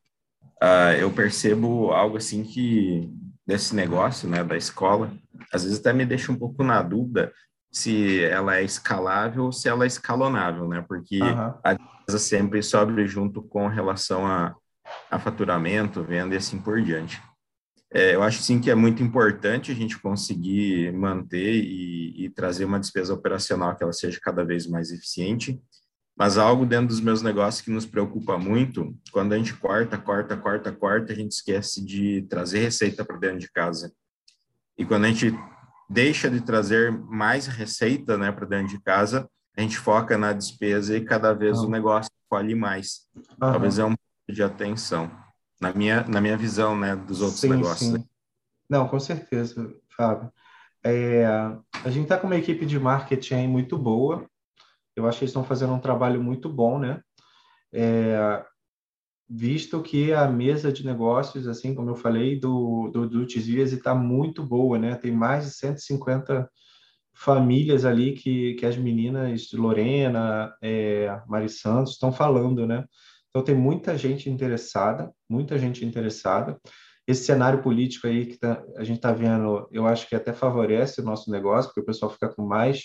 Uh, 0.63 1.01
eu 1.01 1.11
percebo 1.11 1.91
algo 1.91 2.17
assim 2.17 2.45
que, 2.45 3.11
desse 3.47 3.75
negócio, 3.75 4.29
né, 4.29 4.45
da 4.45 4.57
escola, 4.57 5.13
às 5.53 5.65
vezes 5.65 5.81
até 5.81 5.93
me 5.93 6.07
deixa 6.07 6.31
um 6.31 6.37
pouco 6.37 6.63
na 6.63 6.83
dúvida 6.83 7.33
se 7.73 8.23
ela 8.25 8.57
é 8.57 8.63
escalável 8.63 9.45
ou 9.45 9.53
se 9.53 9.69
ela 9.69 9.85
é 9.85 9.87
escalonável, 9.89 10.69
né? 10.69 10.85
Porque 10.87 11.21
uhum. 11.21 11.55
a 11.65 11.77
casa 12.07 12.19
sempre 12.21 12.63
sobe 12.63 13.05
junto 13.07 13.43
com 13.43 13.67
relação 13.67 14.25
a 14.25 14.55
a 15.11 15.19
faturamento, 15.19 16.03
venda 16.03 16.35
e 16.35 16.39
assim 16.39 16.59
por 16.59 16.81
diante. 16.83 17.21
É, 17.97 18.13
eu 18.13 18.25
acho 18.25 18.43
sim 18.43 18.61
que 18.61 18.69
é 18.69 18.75
muito 18.75 19.05
importante 19.05 19.71
a 19.71 19.75
gente 19.75 19.97
conseguir 20.01 20.93
manter 20.93 21.63
e, 21.63 22.25
e, 22.25 22.29
trazer 22.29 22.65
uma 22.65 22.81
despesa 22.81 23.15
operacional 23.15 23.77
que 23.77 23.85
ela 23.85 23.93
seja 23.93 24.19
cada 24.21 24.45
vez 24.45 24.67
mais 24.67 24.91
eficiente. 24.91 25.63
Mas 26.17 26.37
algo 26.37 26.67
dentro 26.67 26.89
dos 26.89 27.01
meus 27.01 27.23
negócios 27.23 27.65
que 27.65 27.71
nos 27.71 27.87
preocupa 27.87 28.37
muito, 28.37 28.97
quando 29.13 29.33
a 29.33 29.39
gente 29.39 29.55
corta, 29.55 29.97
corta, 29.97 30.37
corta, 30.37 30.73
corta, 30.73 31.13
a 31.13 31.17
gente 31.17 31.33
esquece 31.33 31.85
de 31.85 32.23
trazer 32.23 32.61
receita 32.61 33.05
para 33.05 33.17
dentro 33.17 33.39
de 33.39 33.51
casa. 33.51 33.93
E 34.77 34.85
quando 34.85 35.05
a 35.05 35.09
gente 35.09 35.33
deixa 35.89 36.29
de 36.29 36.41
trazer 36.41 36.91
mais 36.91 37.47
receita 37.47 38.19
né, 38.19 38.33
para 38.33 38.47
dentro 38.47 38.77
de 38.77 38.83
casa, 38.83 39.29
a 39.57 39.61
gente 39.61 39.79
foca 39.79 40.19
na 40.19 40.33
despesa 40.33 40.97
e 40.97 41.05
cada 41.05 41.33
vez 41.33 41.59
o 41.59 41.71
negócio 41.71 42.11
colhe 42.29 42.57
mais. 42.57 43.07
Uhum. 43.15 43.23
Talvez 43.39 43.79
é 43.79 43.85
um 43.85 43.95
pouco 43.95 44.33
de 44.33 44.43
atenção, 44.43 45.11
na 45.65 45.73
minha, 45.73 46.05
na 46.05 46.21
minha 46.21 46.37
visão 46.37 46.77
né, 46.77 46.95
dos 46.95 47.23
outros 47.23 47.41
sim, 47.41 47.49
negócios. 47.49 47.91
Sim. 47.91 48.05
Não, 48.69 48.87
com 48.87 49.01
certeza, 49.01 49.75
Fábio. 49.97 50.31
É, 50.85 51.25
a 51.27 51.91
gente 51.91 52.03
está 52.03 52.19
com 52.19 52.27
uma 52.27 52.37
equipe 52.37 52.67
de 52.67 52.79
marketing 52.79 53.49
muito 53.49 53.79
boa. 53.79 54.29
Eu 54.95 55.07
acho 55.07 55.19
que 55.19 55.25
eles 55.25 55.31
estão 55.31 55.45
fazendo 55.45 55.73
um 55.73 55.81
trabalho 55.81 56.23
muito 56.23 56.49
bom, 56.49 56.79
né? 56.79 57.01
É, 57.73 58.45
visto 59.29 59.83
que 59.83 60.13
a 60.13 60.29
mesa 60.29 60.71
de 60.71 60.85
negócios, 60.85 61.49
assim 61.49 61.75
como 61.75 61.91
eu 61.91 61.97
falei, 61.97 62.39
do, 62.39 62.91
do, 62.93 63.09
do 63.09 63.25
está 63.25 63.95
muito 63.95 64.45
boa, 64.45 64.79
né? 64.79 64.95
Tem 64.97 65.11
mais 65.11 65.47
de 65.47 65.51
150 65.53 66.49
famílias 67.15 67.85
ali 67.85 68.13
que, 68.13 68.55
que 68.55 68.67
as 68.67 68.77
meninas 68.77 69.51
Lorena, 69.53 70.55
é, 70.61 71.23
Mari 71.27 71.49
Santos 71.49 71.93
estão 71.95 72.13
falando, 72.13 72.67
né? 72.67 72.85
Então 73.35 73.43
tem 73.43 73.55
muita 73.55 73.99
gente 73.99 74.31
interessada, 74.31 75.13
muita 75.29 75.59
gente 75.59 75.85
interessada. 75.85 76.57
Esse 77.05 77.25
cenário 77.25 77.61
político 77.63 78.07
aí 78.07 78.27
que 78.27 78.39
tá, 78.39 78.63
a 78.77 78.85
gente 78.85 78.99
está 78.99 79.13
vendo, 79.13 79.69
eu 79.73 79.89
acho 79.89 80.09
que 80.09 80.15
até 80.15 80.33
favorece 80.33 81.01
o 81.01 81.05
nosso 81.05 81.29
negócio, 81.33 81.69
porque 81.69 81.81
o 81.81 81.85
pessoal 81.85 82.13
fica 82.13 82.29
com 82.29 82.47
mais 82.47 82.85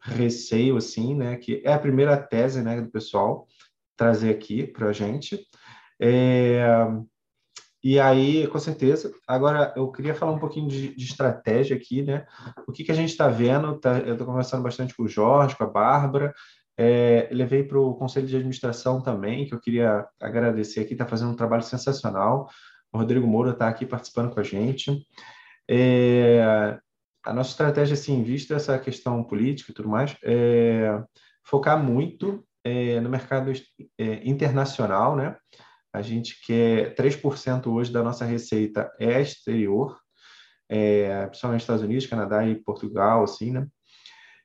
receio, 0.00 0.78
assim, 0.78 1.14
né? 1.14 1.36
Que 1.36 1.60
é 1.62 1.74
a 1.74 1.78
primeira 1.78 2.16
tese, 2.16 2.62
né, 2.62 2.80
do 2.80 2.90
pessoal 2.90 3.46
trazer 3.94 4.30
aqui 4.30 4.66
para 4.66 4.88
a 4.88 4.92
gente. 4.94 5.46
É, 6.00 6.64
e 7.84 8.00
aí, 8.00 8.46
com 8.46 8.58
certeza. 8.58 9.12
Agora, 9.28 9.74
eu 9.76 9.92
queria 9.92 10.14
falar 10.14 10.32
um 10.32 10.38
pouquinho 10.38 10.68
de, 10.68 10.96
de 10.96 11.04
estratégia 11.04 11.76
aqui, 11.76 12.00
né? 12.02 12.24
O 12.66 12.72
que, 12.72 12.82
que 12.82 12.92
a 12.92 12.94
gente 12.94 13.10
está 13.10 13.28
vendo? 13.28 13.78
Tá, 13.78 13.98
eu 13.98 14.12
estou 14.12 14.26
conversando 14.26 14.62
bastante 14.62 14.94
com 14.94 15.02
o 15.02 15.08
Jorge, 15.08 15.54
com 15.54 15.64
a 15.64 15.70
Bárbara. 15.70 16.32
É, 16.76 17.28
levei 17.30 17.62
para 17.62 17.78
o 17.78 17.94
Conselho 17.94 18.26
de 18.26 18.36
Administração 18.36 19.00
também, 19.00 19.46
que 19.46 19.54
eu 19.54 19.60
queria 19.60 20.06
agradecer 20.20 20.80
aqui, 20.80 20.94
está 20.94 21.06
fazendo 21.06 21.32
um 21.32 21.36
trabalho 21.36 21.62
sensacional. 21.62 22.48
O 22.92 22.98
Rodrigo 22.98 23.26
Moura 23.26 23.52
está 23.52 23.68
aqui 23.68 23.86
participando 23.86 24.32
com 24.32 24.40
a 24.40 24.42
gente. 24.42 25.06
É, 25.70 26.78
a 27.24 27.32
nossa 27.32 27.50
estratégia, 27.50 27.94
assim, 27.94 28.22
vista 28.22 28.54
essa 28.54 28.78
questão 28.78 29.22
política 29.22 29.70
e 29.70 29.74
tudo 29.74 29.88
mais, 29.88 30.16
é 30.24 31.02
focar 31.44 31.82
muito 31.82 32.44
é, 32.64 33.00
no 33.00 33.08
mercado 33.08 33.52
é, 33.98 34.28
internacional, 34.28 35.16
né? 35.16 35.36
A 35.92 36.00
gente 36.00 36.40
quer 36.44 36.94
3% 36.94 37.66
hoje 37.66 37.92
da 37.92 38.02
nossa 38.02 38.24
receita 38.24 38.90
é 38.98 39.20
exterior, 39.20 39.98
é, 40.68 41.26
principalmente 41.26 41.60
Estados 41.60 41.82
Unidos, 41.82 42.06
Canadá 42.06 42.46
e 42.46 42.54
Portugal, 42.54 43.22
assim, 43.22 43.50
né? 43.50 43.66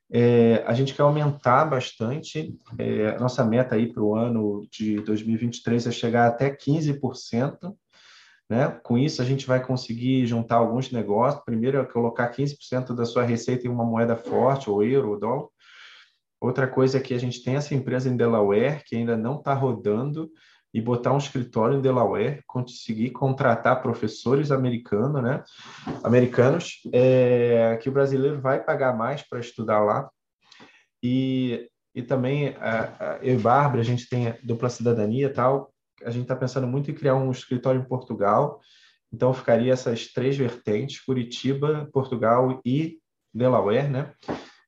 É, 0.09 0.63
a 0.65 0.73
gente 0.73 0.93
quer 0.93 1.01
aumentar 1.01 1.65
bastante. 1.65 2.55
É, 2.77 3.17
nossa 3.19 3.43
meta 3.43 3.75
aí 3.75 3.91
para 3.91 4.01
o 4.01 4.15
ano 4.15 4.67
de 4.71 5.01
2023 5.01 5.87
é 5.87 5.91
chegar 5.91 6.27
até 6.27 6.49
15%. 6.49 7.75
Né? 8.49 8.69
Com 8.83 8.97
isso, 8.97 9.21
a 9.21 9.25
gente 9.25 9.45
vai 9.45 9.63
conseguir 9.65 10.25
juntar 10.25 10.55
alguns 10.55 10.91
negócios. 10.91 11.43
Primeiro, 11.43 11.79
é 11.79 11.85
colocar 11.85 12.31
15% 12.31 12.95
da 12.95 13.05
sua 13.05 13.23
receita 13.23 13.67
em 13.67 13.69
uma 13.69 13.83
moeda 13.83 14.15
forte, 14.15 14.69
ou 14.69 14.83
euro, 14.83 15.11
ou 15.11 15.19
dólar. 15.19 15.47
Outra 16.39 16.67
coisa 16.67 16.97
é 16.97 17.01
que 17.01 17.13
a 17.13 17.19
gente 17.19 17.43
tem 17.43 17.55
essa 17.55 17.73
empresa 17.73 18.07
em 18.07 18.15
Delaware, 18.15 18.83
que 18.85 18.95
ainda 18.95 19.17
não 19.17 19.39
está 19.39 19.53
rodando, 19.53 20.29
e 20.73 20.81
botar 20.81 21.13
um 21.13 21.17
escritório 21.17 21.77
em 21.77 21.81
Delaware, 21.81 22.43
conseguir 22.45 23.11
contratar 23.11 23.81
professores 23.81 24.51
americanos, 24.51 25.23
né? 25.23 25.43
Americanos, 26.03 26.81
é, 26.91 27.77
que 27.81 27.89
o 27.89 27.91
brasileiro 27.91 28.39
vai 28.39 28.63
pagar 28.63 28.95
mais 28.95 29.21
para 29.21 29.39
estudar 29.39 29.79
lá. 29.79 30.09
E, 31.01 31.69
e 31.95 32.01
também, 32.01 32.55
a, 32.59 32.93
a, 32.99 33.17
eu 33.21 33.35
e 33.35 33.41
Bárbara, 33.41 33.81
a 33.81 33.85
gente 33.85 34.09
tem 34.09 34.35
dupla 34.43 34.69
cidadania 34.69 35.27
e 35.27 35.33
tal, 35.33 35.71
a 36.03 36.11
gente 36.11 36.23
está 36.23 36.35
pensando 36.35 36.67
muito 36.67 36.91
em 36.91 36.93
criar 36.93 37.15
um 37.15 37.31
escritório 37.31 37.81
em 37.81 37.87
Portugal, 37.87 38.61
então 39.11 39.33
ficaria 39.33 39.73
essas 39.73 40.07
três 40.07 40.37
vertentes, 40.37 41.03
Curitiba, 41.03 41.89
Portugal 41.91 42.61
e 42.65 42.99
Delaware, 43.33 43.89
né? 43.89 44.13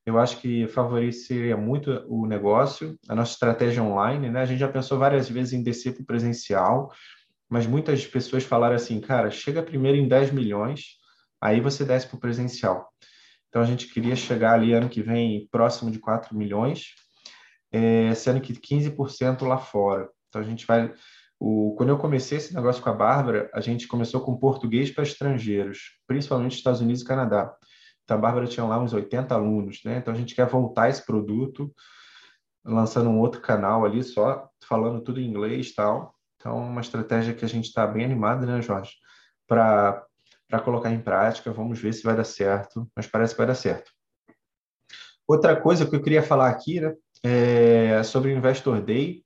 Eu 0.10 0.18
acho 0.18 0.38
que 0.38 0.68
favoreceria 0.68 1.56
muito 1.56 1.92
o 2.08 2.26
negócio, 2.26 2.98
a 3.08 3.14
nossa 3.14 3.34
estratégia 3.34 3.84
online, 3.84 4.30
né? 4.30 4.42
A 4.42 4.46
gente 4.46 4.60
já 4.60 4.68
pensou 4.68 4.98
várias 4.98 5.30
vezes 5.30 5.54
em 5.54 5.62
descer 5.62 5.94
para 5.94 6.02
o 6.02 6.06
presencial, 6.06 6.92
mas 7.48 7.68
muitas 7.68 8.06
pessoas 8.08 8.44
falaram 8.44 8.76
assim, 8.76 9.00
cara, 9.00 9.30
chega 9.30 9.62
primeiro 9.62 9.98
em 9.98 10.08
10 10.08 10.32
milhões, 10.32 10.98
aí 11.40 11.62
você 11.62 11.86
desce 11.86 12.08
para 12.08 12.18
o 12.18 12.20
presencial. 12.20 12.90
Então 13.50 13.62
a 13.62 13.66
gente 13.66 13.88
queria 13.88 14.16
chegar 14.16 14.54
ali 14.54 14.74
ano 14.74 14.90
que 14.90 15.02
vem 15.02 15.48
próximo 15.52 15.92
de 15.92 16.00
4 16.00 16.36
milhões, 16.36 16.96
é, 17.72 18.14
sendo 18.16 18.42
que 18.42 18.54
15% 18.54 19.44
lá 19.46 19.60
fora. 19.60 20.10
Então 20.28 20.42
a 20.42 20.44
gente 20.44 20.66
vai. 20.66 20.92
O, 21.40 21.76
quando 21.78 21.90
eu 21.90 21.98
comecei 21.98 22.40
esse 22.40 22.54
negócio 22.54 22.82
com 22.82 22.90
a 22.90 22.94
Bárbara, 22.94 23.50
a 23.54 23.62
gente 23.62 23.88
começou 23.88 24.22
com 24.22 24.38
português 24.38 24.90
para 24.90 25.04
estrangeiros, 25.04 26.00
principalmente 26.08 26.58
Estados 26.58 26.82
Unidos 26.82 27.04
e 27.04 27.06
Canadá. 27.06 27.56
Então, 28.10 28.18
a 28.18 28.22
Bárbara 28.22 28.48
tinha 28.48 28.66
lá 28.66 28.80
uns 28.80 28.92
80 28.92 29.36
alunos, 29.36 29.82
né? 29.86 29.98
Então, 29.98 30.12
a 30.12 30.18
gente 30.18 30.34
quer 30.34 30.48
voltar 30.48 30.90
esse 30.90 31.06
produto, 31.06 31.72
lançando 32.66 33.08
um 33.08 33.20
outro 33.20 33.40
canal 33.40 33.86
ali, 33.86 34.04
só 34.04 34.50
falando 34.68 35.00
tudo 35.02 35.22
em 35.22 35.30
inglês 35.30 35.68
e 35.68 35.76
tal. 35.76 36.16
Então, 36.36 36.58
uma 36.58 36.82
estratégia 36.82 37.36
que 37.36 37.46
a 37.46 37.48
gente 37.48 37.66
está 37.66 37.86
bem 37.86 38.04
animado, 38.04 38.48
né, 38.48 38.64
Jorge? 38.64 38.94
Para 39.48 40.08
colocar 40.64 40.90
em 40.90 41.00
prática, 41.00 41.54
vamos 41.54 41.80
ver 41.80 41.94
se 41.94 42.02
vai 42.02 42.16
dar 42.16 42.24
certo, 42.24 42.90
mas 42.96 43.06
parece 43.06 43.36
que 43.36 43.38
vai 43.38 43.46
dar 43.46 43.54
certo. 43.54 43.92
Outra 45.28 45.56
coisa 45.56 45.86
que 45.86 45.96
eu 45.96 46.02
queria 46.02 46.24
falar 46.24 46.50
aqui, 46.50 46.80
né, 46.82 46.96
é 47.24 48.02
sobre 48.02 48.34
o 48.34 48.36
Investor 48.36 48.82
Day, 48.82 49.24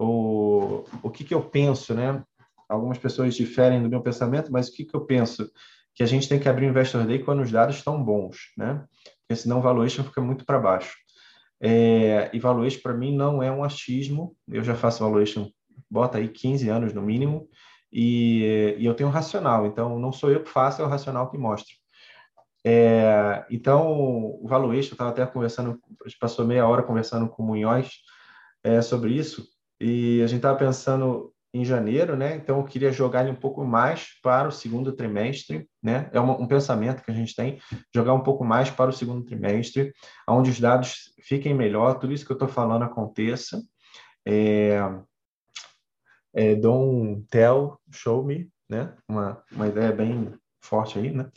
o, 0.00 0.82
o 1.00 1.10
que, 1.10 1.22
que 1.22 1.32
eu 1.32 1.48
penso, 1.48 1.94
né? 1.94 2.24
Algumas 2.68 2.98
pessoas 2.98 3.36
diferem 3.36 3.80
do 3.80 3.88
meu 3.88 4.02
pensamento, 4.02 4.50
mas 4.50 4.66
o 4.66 4.72
que, 4.72 4.84
que 4.84 4.96
eu 4.96 5.06
penso? 5.06 5.48
Que 5.96 6.02
a 6.02 6.06
gente 6.06 6.28
tem 6.28 6.38
que 6.38 6.48
abrir 6.48 6.66
o 6.66 6.68
Investor 6.68 7.06
Day 7.06 7.18
quando 7.20 7.40
os 7.40 7.50
dados 7.50 7.76
estão 7.76 8.04
bons, 8.04 8.52
né? 8.56 8.84
Porque 9.20 9.34
senão 9.34 9.58
o 9.58 9.62
valuation 9.62 10.04
fica 10.04 10.20
muito 10.20 10.44
para 10.44 10.58
baixo. 10.58 10.94
É, 11.58 12.28
e 12.34 12.38
valuation 12.38 12.80
para 12.82 12.92
mim 12.92 13.16
não 13.16 13.42
é 13.42 13.50
um 13.50 13.64
achismo, 13.64 14.36
eu 14.46 14.62
já 14.62 14.74
faço 14.74 15.02
valuation, 15.02 15.50
bota 15.90 16.18
aí 16.18 16.28
15 16.28 16.68
anos 16.68 16.92
no 16.92 17.00
mínimo, 17.00 17.48
e, 17.90 18.76
e 18.78 18.84
eu 18.84 18.92
tenho 18.92 19.08
um 19.08 19.12
racional, 19.12 19.66
então 19.66 19.98
não 19.98 20.12
sou 20.12 20.30
eu 20.30 20.44
que 20.44 20.50
faço, 20.50 20.82
é 20.82 20.84
o 20.84 20.88
racional 20.88 21.30
que 21.30 21.38
mostra. 21.38 21.74
É, 22.62 23.46
então, 23.50 23.88
o 23.90 24.46
valuation, 24.46 24.90
eu 24.90 24.94
estava 24.94 25.10
até 25.10 25.24
conversando, 25.24 25.80
a 26.04 26.08
gente 26.08 26.18
passou 26.18 26.44
meia 26.44 26.66
hora 26.66 26.82
conversando 26.82 27.26
com 27.26 27.42
o 27.42 27.46
Munhoz 27.46 27.90
é, 28.62 28.82
sobre 28.82 29.14
isso, 29.14 29.48
e 29.80 30.20
a 30.22 30.26
gente 30.26 30.38
estava 30.40 30.58
pensando 30.58 31.32
em 31.56 31.64
janeiro, 31.64 32.16
né? 32.16 32.36
Então 32.36 32.58
eu 32.58 32.64
queria 32.64 32.92
jogar 32.92 33.22
ele 33.22 33.30
um 33.30 33.40
pouco 33.40 33.64
mais 33.64 34.08
para 34.22 34.48
o 34.48 34.52
segundo 34.52 34.92
trimestre, 34.92 35.66
né? 35.82 36.10
É 36.12 36.20
uma, 36.20 36.38
um 36.38 36.46
pensamento 36.46 37.02
que 37.02 37.10
a 37.10 37.14
gente 37.14 37.34
tem, 37.34 37.58
jogar 37.94 38.12
um 38.12 38.22
pouco 38.22 38.44
mais 38.44 38.70
para 38.70 38.90
o 38.90 38.92
segundo 38.92 39.24
trimestre, 39.24 39.92
onde 40.28 40.50
os 40.50 40.60
dados 40.60 41.14
fiquem 41.22 41.54
melhor, 41.54 41.98
tudo 41.98 42.12
isso 42.12 42.26
que 42.26 42.32
eu 42.32 42.36
estou 42.36 42.48
falando 42.48 42.82
aconteça. 42.82 43.62
É, 44.26 44.78
é, 46.34 46.54
don't 46.54 47.24
tell, 47.30 47.80
show 47.90 48.22
me, 48.22 48.50
né? 48.68 48.94
Uma, 49.08 49.42
uma 49.50 49.68
ideia 49.68 49.92
bem 49.92 50.34
forte 50.60 50.98
aí, 50.98 51.10
né? 51.10 51.30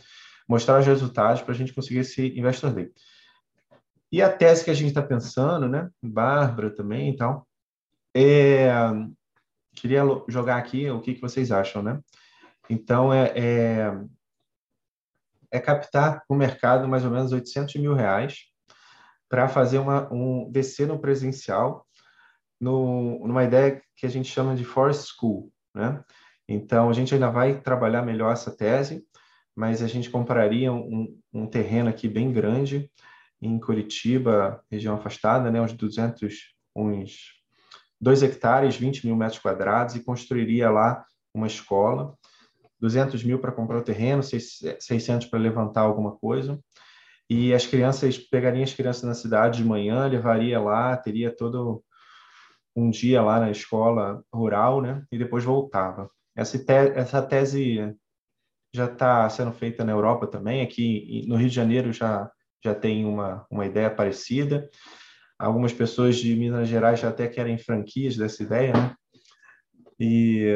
Mostrar 0.48 0.80
os 0.80 0.86
resultados 0.86 1.42
para 1.42 1.54
a 1.54 1.58
gente 1.58 1.74
conseguir 1.74 2.00
esse 2.00 2.38
investor 2.38 2.74
day. 2.74 2.92
E 4.12 4.22
a 4.22 4.30
tese 4.30 4.66
que 4.66 4.72
a 4.72 4.74
gente 4.74 4.90
está 4.90 5.02
pensando, 5.02 5.70
né? 5.70 5.90
Bárbara 6.04 6.74
também 6.74 7.12
e 7.12 7.16
tal, 7.16 7.48
é 8.14 8.70
queria 9.82 10.04
jogar 10.28 10.58
aqui 10.58 10.90
o 10.90 11.02
que, 11.02 11.16
que 11.16 11.22
vocês 11.22 11.52
acham, 11.52 11.82
né? 11.82 12.00
Então, 12.70 13.14
é, 13.14 13.34
é, 13.36 14.00
é 15.52 15.60
captar 15.60 16.24
o 16.30 16.36
mercado 16.36 16.88
mais 16.88 17.04
ou 17.04 17.12
menos 17.12 17.32
800 17.32 17.76
mil 17.76 17.94
reais 17.94 18.46
para 19.28 19.48
fazer 19.48 19.80
uma, 19.80 20.12
um 20.12 20.50
descer 20.52 20.88
no 20.88 21.00
presencial 21.00 21.86
no, 22.60 23.26
numa 23.26 23.44
ideia 23.44 23.82
que 23.96 24.06
a 24.06 24.10
gente 24.10 24.30
chama 24.30 24.56
de 24.56 24.66
Forest 24.66 25.14
School, 25.16 25.52
né? 25.74 26.04
Então, 26.48 26.90
a 26.90 26.94
gente 26.94 27.14
ainda 27.14 27.30
vai 27.30 27.62
trabalhar 27.62 28.02
melhor 28.02 28.34
essa 28.34 28.56
tese, 28.56 29.06
mas 29.56 29.84
a 29.84 29.88
gente 29.88 30.10
compraria 30.10 30.74
um, 30.74 31.18
um 31.32 31.46
terreno 31.48 31.90
aqui 31.90 32.08
bem 32.08 32.34
grande 32.34 32.92
em 33.42 33.60
Curitiba, 33.60 34.64
região 34.70 34.96
afastada, 34.96 35.52
né? 35.52 35.62
Uns 35.62 35.74
200, 35.74 36.36
uns 36.76 37.39
2 38.00 38.24
hectares, 38.24 38.78
20 38.78 39.06
mil 39.06 39.16
metros 39.16 39.40
quadrados, 39.40 39.96
e 39.96 40.04
construiria 40.04 40.70
lá 40.70 41.06
uma 41.34 41.48
escola, 41.48 42.16
200 42.80 43.24
mil 43.24 43.40
para 43.40 43.52
comprar 43.52 43.78
o 43.78 43.84
terreno, 43.84 44.24
600 44.24 45.28
para 45.28 45.40
levantar 45.40 45.82
alguma 45.82 46.16
coisa, 46.16 46.60
e 47.30 47.54
as 47.54 47.68
crianças, 47.68 48.18
pegariam 48.18 48.64
as 48.64 48.74
crianças 48.74 49.04
na 49.04 49.14
cidade 49.14 49.60
de 49.60 49.68
manhã, 49.68 50.08
levaria 50.08 50.60
lá, 50.60 50.98
teria 50.98 51.36
todo 51.36 51.84
um 52.76 52.90
dia 52.90 53.22
lá 53.22 53.40
na 53.40 53.52
escola 53.52 54.24
rural, 54.34 54.82
né? 54.82 55.04
E 55.12 55.18
depois 55.18 55.44
voltava. 55.44 56.10
Essa, 56.36 56.58
te 56.58 56.74
essa 56.74 57.22
tese 57.22 57.96
já 58.74 58.86
está 58.86 59.30
sendo 59.30 59.52
feita 59.52 59.84
na 59.84 59.92
Europa 59.92 60.26
também. 60.26 60.62
Aqui 60.62 61.24
no 61.28 61.36
Rio 61.36 61.50
de 61.50 61.56
Janeiro 61.56 61.92
já, 61.94 62.32
já 62.64 62.74
tem 62.74 63.06
uma, 63.06 63.46
uma 63.50 63.66
ideia 63.66 63.90
parecida. 63.92 64.68
Algumas 65.40 65.72
pessoas 65.72 66.18
de 66.18 66.36
Minas 66.36 66.68
Gerais 66.68 67.00
já 67.00 67.10
até 67.10 67.28
querem 67.28 67.58
franquias 67.58 68.18
dessa 68.18 68.44
ideia, 68.44 68.74
né? 68.74 68.94
E, 69.98 70.54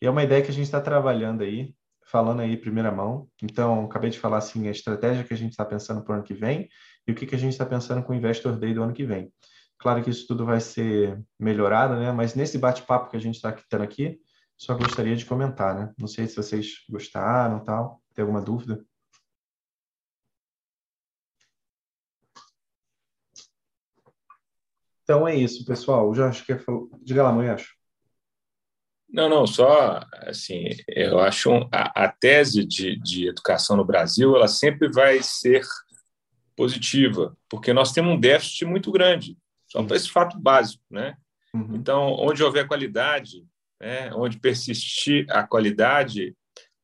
é 0.00 0.10
uma 0.10 0.22
ideia 0.22 0.42
que 0.42 0.50
a 0.50 0.54
gente 0.54 0.64
está 0.64 0.80
trabalhando 0.80 1.42
aí, 1.42 1.74
falando 2.06 2.40
aí 2.40 2.56
primeira 2.56 2.90
mão. 2.90 3.28
Então, 3.42 3.84
acabei 3.84 4.10
de 4.10 4.18
falar 4.18 4.38
assim, 4.38 4.68
a 4.68 4.70
estratégia 4.70 5.24
que 5.24 5.34
a 5.34 5.36
gente 5.36 5.52
está 5.52 5.64
pensando 5.64 6.02
para 6.02 6.12
o 6.12 6.14
ano 6.16 6.24
que 6.24 6.34
vem 6.34 6.68
e 7.06 7.12
o 7.12 7.14
que, 7.14 7.26
que 7.26 7.34
a 7.34 7.38
gente 7.38 7.52
está 7.52 7.66
pensando 7.66 8.02
com 8.02 8.12
o 8.12 8.16
Investor 8.16 8.56
Day 8.56 8.74
do 8.74 8.82
ano 8.82 8.92
que 8.92 9.04
vem. 9.04 9.32
Claro 9.78 10.02
que 10.02 10.10
isso 10.10 10.26
tudo 10.26 10.44
vai 10.46 10.60
ser 10.60 11.20
melhorado, 11.38 11.94
né? 11.96 12.12
Mas 12.12 12.34
nesse 12.34 12.58
bate-papo 12.58 13.10
que 13.10 13.16
a 13.16 13.20
gente 13.20 13.36
está 13.36 13.52
tendo 13.68 13.82
aqui, 13.82 14.20
só 14.56 14.76
gostaria 14.76 15.16
de 15.16 15.24
comentar, 15.24 15.74
né? 15.74 15.92
Não 15.98 16.06
sei 16.06 16.26
se 16.28 16.36
vocês 16.36 16.84
gostaram, 16.88 17.64
tal. 17.64 18.00
Tem 18.14 18.22
alguma 18.22 18.40
dúvida? 18.40 18.84
Então 25.12 25.28
é 25.28 25.36
isso, 25.36 25.62
pessoal. 25.66 26.14
Já 26.14 26.28
acho 26.30 26.42
que 26.42 26.56
diga 27.02 27.22
lá, 27.22 27.30
mãe, 27.30 27.50
acho. 27.50 27.76
Não, 29.06 29.28
não, 29.28 29.46
só 29.46 30.00
assim, 30.22 30.70
eu 30.88 31.18
acho 31.18 31.68
a, 31.70 32.04
a, 32.04 32.08
tese 32.08 32.64
de, 32.64 32.98
de 32.98 33.28
educação 33.28 33.76
no 33.76 33.84
Brasil, 33.84 34.34
ela 34.34 34.48
sempre 34.48 34.90
vai 34.90 35.22
ser 35.22 35.60
positiva, 36.56 37.36
porque 37.46 37.74
nós 37.74 37.92
temos 37.92 38.14
um 38.14 38.18
déficit 38.18 38.64
muito 38.64 38.90
grande, 38.90 39.36
só 39.68 39.82
para 39.82 39.96
esse 39.96 40.08
fato 40.08 40.40
básico, 40.40 40.82
né? 40.90 41.14
Uhum. 41.52 41.74
Então, 41.74 42.14
onde 42.18 42.42
houver 42.42 42.66
qualidade, 42.66 43.44
né, 43.78 44.10
onde 44.14 44.40
persistir 44.40 45.26
a 45.28 45.46
qualidade, 45.46 46.34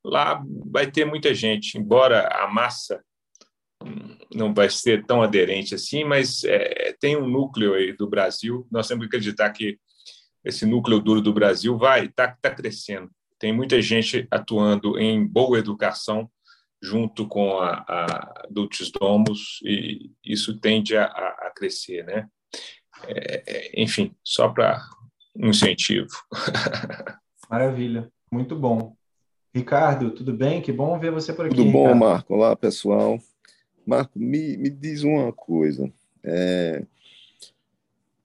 lá 0.05 0.45
vai 0.67 0.91
ter 0.91 1.07
muita 1.07 1.33
gente, 1.33 1.79
embora 1.79 2.29
a 2.29 2.47
massa 2.47 3.03
não 4.35 4.53
vai 4.53 4.69
ser 4.71 5.05
tão 5.07 5.23
aderente 5.23 5.75
assim, 5.75 6.05
mas 6.05 6.45
é, 6.45 6.95
tem 7.01 7.17
um 7.17 7.29
núcleo 7.29 7.75
aí 7.75 7.93
do 7.93 8.09
Brasil, 8.09 8.67
nós 8.71 8.87
temos 8.87 9.03
que 9.03 9.09
acreditar 9.09 9.51
que 9.51 9.79
esse 10.45 10.65
núcleo 10.65 11.01
duro 11.01 11.21
do 11.21 11.33
Brasil 11.33 11.77
vai 11.77 12.07
está 12.07 12.29
tá 12.41 12.51
crescendo. 12.51 13.11
Tem 13.39 13.53
muita 13.53 13.81
gente 13.81 14.27
atuando 14.31 14.99
em 14.99 15.27
boa 15.27 15.59
educação 15.59 16.29
junto 16.83 17.27
com 17.27 17.59
a, 17.59 17.85
a 17.87 18.47
Dulcis 18.51 18.91
Domus 18.91 19.61
e 19.65 20.11
isso 20.25 20.59
tende 20.59 20.97
a, 20.97 21.05
a 21.05 21.53
crescer, 21.55 22.05
né? 22.05 22.27
É, 23.05 23.43
é 23.47 23.83
enfim, 23.83 24.15
só 24.25 24.49
para 24.49 24.81
um 25.37 25.51
incentivo. 25.51 26.09
Maravilha, 27.51 28.11
muito 28.31 28.57
bom. 28.57 28.97
Ricardo, 29.55 30.11
tudo 30.11 30.33
bem? 30.33 30.61
Que 30.61 30.73
bom 30.73 30.99
ver 30.99 31.11
você 31.11 31.33
por 31.33 31.47
aqui. 31.47 31.55
Tudo 31.55 31.71
bom, 31.71 31.85
Ricardo. 31.85 32.01
Marco? 32.01 32.35
Olá, 32.35 32.55
pessoal. 32.55 33.19
Marco, 33.89 34.19
me, 34.19 34.55
me 34.59 34.69
diz 34.69 35.03
uma 35.03 35.33
coisa. 35.33 35.91
É, 36.23 36.85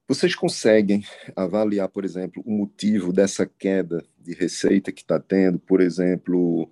vocês 0.05 0.35
conseguem 0.35 1.05
avaliar, 1.33 1.87
por 1.87 2.03
exemplo, 2.03 2.43
o 2.45 2.51
motivo 2.51 3.13
dessa 3.13 3.45
queda 3.45 4.03
de 4.19 4.33
receita 4.33 4.91
que 4.91 4.99
está 4.99 5.21
tendo? 5.21 5.57
Por 5.57 5.79
exemplo, 5.79 6.69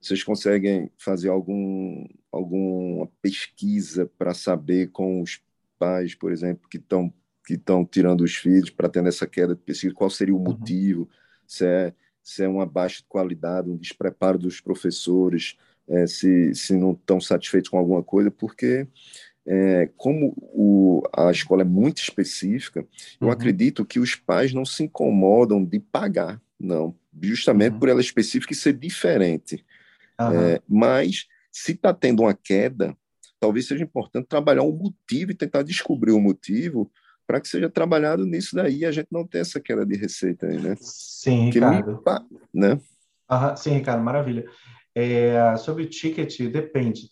vocês 0.00 0.24
conseguem 0.24 0.90
fazer 0.98 1.28
algum, 1.28 2.04
alguma 2.32 3.06
pesquisa 3.22 4.10
para 4.18 4.34
saber 4.34 4.90
com 4.90 5.22
os 5.22 5.40
pais, 5.78 6.16
por 6.16 6.32
exemplo, 6.32 6.68
que 6.68 6.78
estão 6.78 7.14
que 7.44 7.54
estão 7.54 7.84
tirando 7.84 8.22
os 8.22 8.36
filhos 8.36 8.70
para 8.70 8.88
ter 8.88 9.04
essa 9.04 9.26
queda 9.26 9.54
de 9.54 9.60
pesquisa, 9.60 9.94
qual 9.94 10.08
seria 10.08 10.34
o 10.34 10.38
uhum. 10.38 10.44
motivo, 10.44 11.02
uhum. 11.02 11.08
se, 11.44 11.66
é, 11.66 11.92
se 12.22 12.44
é 12.44 12.48
uma 12.48 12.64
baixa 12.64 13.02
qualidade, 13.08 13.68
um 13.68 13.76
despreparo 13.76 14.38
dos 14.38 14.60
professores, 14.60 15.56
é, 15.88 16.06
se, 16.06 16.54
se 16.54 16.74
não 16.74 16.92
estão 16.92 17.20
satisfeitos 17.20 17.70
com 17.70 17.78
alguma 17.78 18.02
coisa, 18.02 18.30
porque 18.30 18.86
é, 19.46 19.88
como 19.96 20.34
o, 20.38 21.02
a 21.16 21.30
escola 21.30 21.62
é 21.62 21.64
muito 21.64 21.98
específica, 21.98 22.86
eu 23.20 23.26
uhum. 23.26 23.32
acredito 23.32 23.84
que 23.84 23.98
os 23.98 24.14
pais 24.14 24.52
não 24.52 24.64
se 24.64 24.84
incomodam 24.84 25.64
de 25.64 25.80
pagar, 25.80 26.40
não, 26.58 26.94
justamente 27.20 27.72
uhum. 27.74 27.78
por 27.80 27.88
ela 27.88 28.00
específica 28.00 28.52
e 28.52 28.56
ser 28.56 28.74
diferente. 28.74 29.64
Uhum. 30.20 30.32
É, 30.32 30.60
mas 30.68 31.26
se 31.50 31.72
está 31.72 31.92
tendo 31.92 32.22
uma 32.22 32.34
queda, 32.34 32.96
talvez 33.40 33.66
seja 33.66 33.82
importante 33.82 34.28
trabalhar 34.28 34.62
um 34.62 34.72
motivo 34.72 35.32
e 35.32 35.34
tentar 35.34 35.62
descobrir 35.62 36.12
o 36.12 36.20
motivo 36.20 36.90
para 37.26 37.40
que 37.40 37.48
seja 37.48 37.68
trabalhado 37.68 38.24
nisso 38.24 38.54
daí 38.54 38.78
e 38.78 38.84
a 38.84 38.92
gente 38.92 39.08
não 39.10 39.26
ter 39.26 39.38
essa 39.38 39.60
queda 39.60 39.84
de 39.84 39.96
receita 39.96 40.46
aí, 40.46 40.58
né? 40.58 40.76
Sim, 40.78 41.50
Ricardo. 41.50 42.02
Me... 42.52 42.60
Né? 42.60 42.80
Sim, 43.56 43.72
Ricardo, 43.72 44.02
maravilha. 44.02 44.44
É, 44.94 45.56
sobre 45.56 45.84
o 45.84 45.88
ticket, 45.88 46.38
depende. 46.50 47.08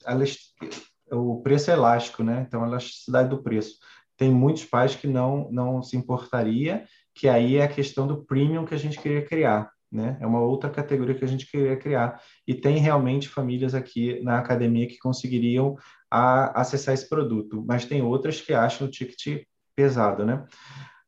O 1.10 1.40
preço 1.42 1.70
é 1.70 1.74
elástico, 1.74 2.22
né? 2.22 2.44
Então, 2.46 2.62
a 2.62 2.66
elasticidade 2.66 3.28
do 3.28 3.42
preço. 3.42 3.78
Tem 4.16 4.30
muitos 4.30 4.64
pais 4.64 4.94
que 4.94 5.06
não, 5.06 5.50
não 5.50 5.82
se 5.82 5.96
importaria, 5.96 6.84
que 7.14 7.28
aí 7.28 7.56
é 7.56 7.64
a 7.64 7.68
questão 7.68 8.06
do 8.06 8.24
premium 8.24 8.64
que 8.64 8.74
a 8.74 8.78
gente 8.78 9.00
queria 9.00 9.24
criar, 9.24 9.70
né? 9.90 10.18
É 10.20 10.26
uma 10.26 10.40
outra 10.40 10.68
categoria 10.70 11.14
que 11.14 11.24
a 11.24 11.28
gente 11.28 11.50
queria 11.50 11.76
criar. 11.76 12.20
E 12.46 12.54
tem 12.54 12.76
realmente 12.78 13.28
famílias 13.28 13.74
aqui 13.74 14.22
na 14.22 14.38
academia 14.38 14.86
que 14.86 14.98
conseguiriam 14.98 15.76
a, 16.10 16.60
acessar 16.60 16.94
esse 16.94 17.08
produto, 17.08 17.64
mas 17.66 17.86
tem 17.86 18.02
outras 18.02 18.40
que 18.40 18.52
acham 18.52 18.86
o 18.86 18.90
ticket 18.90 19.44
pesado, 19.74 20.24
né? 20.24 20.44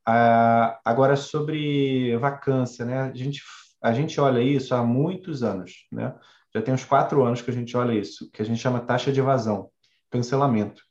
Ah, 0.07 0.81
agora, 0.85 1.15
sobre 1.17 2.17
vacância, 2.17 2.85
né? 2.85 3.01
A 3.03 3.15
gente, 3.15 3.43
a 3.83 3.93
gente 3.93 4.21
olha 4.21 4.41
isso 4.41 4.75
há 4.75 4.83
muitos 4.83 5.43
anos, 5.43 5.87
né? 5.93 6.15
Já 6.55 6.63
tem 6.63 6.75
uns 6.75 6.85
quatro 6.85 7.25
anos 7.25 7.43
que 7.43 7.51
a 7.51 7.55
gente 7.55 7.77
olha 7.77 7.93
isso, 7.93 8.31
que 8.31 8.43
a 8.43 8.45
gente 8.45 8.61
chama 8.61 8.81
taxa 8.81 9.13
de 9.13 9.21
evasão, 9.21 9.71
cancelamento. 10.11 10.83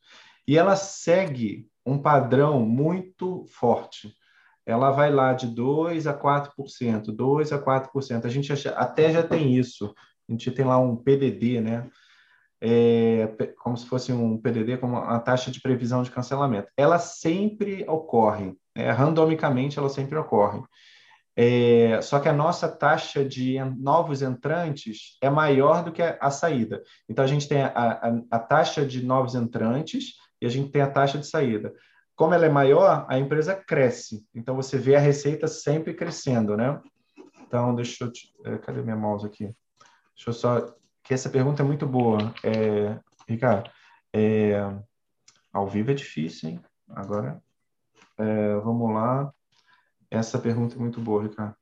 E 0.48 0.58
ela 0.58 0.76
segue 0.76 1.68
um 1.86 1.98
padrão 1.98 2.60
muito 2.60 3.46
forte. 3.46 4.14
Ela 4.66 4.92
vai 4.92 5.12
lá 5.12 5.34
de 5.34 5.48
2 5.48 6.08
a 6.08 6.14
4%, 6.14 7.06
2 7.12 7.52
a 7.52 7.60
4%. 7.60 8.26
A 8.26 8.30
gente 8.30 8.52
até 8.70 9.12
já 9.12 9.24
tem 9.24 9.56
isso. 9.56 9.94
A 10.28 10.32
gente 10.32 10.52
tem 10.52 10.66
lá 10.66 10.78
um 10.78 10.96
PDD, 10.96 11.62
né? 11.62 11.90
é, 12.62 13.28
como 13.58 13.76
se 13.76 13.88
fosse 13.88 14.14
um 14.14 14.38
PDD, 14.38 14.78
como 14.78 14.98
a 14.98 15.20
taxa 15.20 15.50
de 15.50 15.60
previsão 15.60 16.04
de 16.04 16.12
cancelamento. 16.12 16.70
Ela 16.78 17.00
sempre 17.00 17.84
ocorre, 17.88 18.56
é, 18.76 18.92
randomicamente 18.92 19.80
ela 19.80 19.90
sempre 19.90 20.16
ocorre. 20.18 20.62
É, 21.36 22.02
só 22.02 22.20
que 22.20 22.28
a 22.28 22.34
nossa 22.34 22.68
taxa 22.68 23.24
de 23.24 23.58
novos 23.78 24.22
entrantes 24.22 25.18
é 25.22 25.30
maior 25.30 25.84
do 25.84 25.92
que 25.92 26.02
a, 26.02 26.18
a 26.20 26.30
saída. 26.30 26.84
Então, 27.08 27.24
a 27.24 27.28
gente 27.28 27.48
tem 27.48 27.62
a, 27.62 27.72
a, 27.74 28.22
a, 28.32 28.40
taxa 28.40 28.86
de 28.86 29.04
novos 29.04 29.34
entrantes 29.34 30.16
e 30.42 30.46
a 30.46 30.50
gente 30.50 30.72
tem 30.72 30.82
a 30.82 30.92
taxa 30.92 31.18
de 31.18 31.28
saída. 31.28 31.74
Como 32.16 32.34
ela 32.34 32.46
é 32.46 32.50
maior, 32.50 33.06
a 33.10 33.18
empresa 33.18 33.56
cresce. 33.56 34.26
Então, 34.36 34.56
você 34.56 34.78
vê 34.78 34.96
a 34.96 35.00
receita 35.00 35.48
sempre 35.48 35.94
crescendo, 35.94 36.58
né? 36.58 36.80
Então, 37.42 37.74
deixa 37.74 38.04
eu... 38.04 38.12
Te, 38.12 38.32
é, 38.46 38.58
cadê 38.58 38.82
minha 38.82 38.98
mouse 38.98 39.26
aqui? 39.26 39.46
Deixa 40.16 40.30
eu 40.30 40.34
só 40.34 40.76
que 41.04 41.14
essa 41.14 41.30
pergunta 41.30 41.64
é 41.64 41.66
muito 41.66 41.88
boa. 41.88 42.34
É, 42.44 43.00
Ricardo, 43.28 43.70
é, 44.14 44.54
ao 45.52 45.68
vivo 45.68 45.92
é 45.92 45.94
difícil, 45.94 46.50
hein? 46.50 46.62
Agora, 46.90 47.42
é, 48.18 48.56
vamos 48.58 48.94
lá. 48.94 49.34
Essa 50.12 50.38
pergunta 50.38 50.76
é 50.76 50.80
muito 50.80 51.02
boa, 51.02 51.24
Ricardo. 51.24 51.56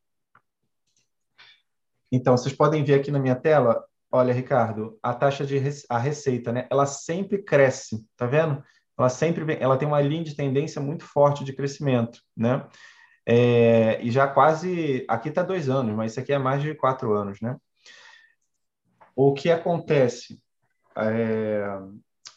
Então, 2.12 2.36
vocês 2.36 2.54
podem 2.54 2.84
ver 2.84 2.96
aqui 2.96 3.12
na 3.12 3.20
minha 3.20 3.36
tela, 3.36 3.86
olha, 4.12 4.34
Ricardo, 4.34 4.98
a 5.02 5.14
taxa 5.14 5.46
de 5.46 5.62
a 5.88 5.98
receita, 5.98 6.52
né? 6.52 6.68
Ela 6.70 6.88
sempre 6.88 7.44
cresce, 7.44 8.06
tá 8.18 8.26
vendo? 8.26 8.64
Ela 8.98 9.10
sempre 9.10 9.46
vem, 9.46 9.58
ela 9.62 9.78
tem 9.78 9.88
uma 9.88 10.02
linha 10.02 10.24
de 10.24 10.36
tendência 10.36 10.82
muito 10.82 11.06
forte 11.06 11.44
de 11.44 11.54
crescimento, 11.54 12.20
né? 12.36 12.68
É, 13.26 14.02
e 14.02 14.10
já 14.10 14.28
quase, 14.28 15.06
aqui 15.08 15.30
está 15.30 15.44
dois 15.44 15.70
anos, 15.70 15.96
mas 15.96 16.12
isso 16.12 16.20
aqui 16.20 16.34
é 16.34 16.40
mais 16.40 16.62
de 16.62 16.74
quatro 16.74 17.14
anos, 17.14 17.40
né? 17.40 17.56
o 19.22 19.34
que 19.34 19.52
acontece 19.52 20.42
é, 20.96 21.68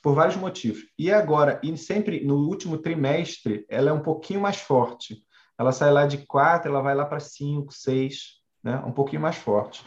por 0.03 0.17
vários 0.17 0.35
motivos. 0.35 0.83
E 0.99 1.13
agora, 1.13 1.61
e 1.63 1.77
sempre 1.77 2.25
no 2.25 2.49
último 2.49 2.77
trimestre, 2.77 3.65
ela 3.69 3.91
é 3.91 3.93
um 3.93 4.03
pouquinho 4.03 4.41
mais 4.41 4.57
forte. 4.57 5.25
Ela 5.63 5.71
sai 5.71 5.93
lá 5.93 6.07
de 6.07 6.19
4, 6.27 6.69
ela 6.69 6.83
vai 6.83 6.93
lá 6.93 7.05
para 7.05 7.21
5, 7.21 7.73
6, 7.73 8.41
né? 8.65 8.83
um 8.85 8.91
pouquinho 8.91 9.23
mais 9.23 9.37
forte. 9.37 9.85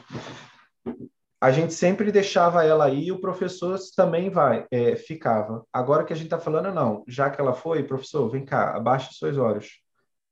A 1.41 1.51
gente 1.51 1.73
sempre 1.73 2.13
deixava 2.13 2.63
ela 2.63 2.85
aí 2.85 3.07
e 3.07 3.11
o 3.11 3.19
professor 3.19 3.77
também 3.93 4.29
vai, 4.29 4.65
é, 4.71 4.95
ficava. 4.95 5.65
Agora 5.73 6.05
que 6.05 6.13
a 6.13 6.15
gente 6.15 6.27
está 6.27 6.39
falando, 6.39 6.73
não. 6.73 7.03
Já 7.09 7.29
que 7.29 7.41
ela 7.41 7.53
foi, 7.53 7.83
professor, 7.83 8.29
vem 8.29 8.45
cá, 8.45 8.73
abaixe 8.73 9.13
suas 9.13 9.38
horas. 9.38 9.67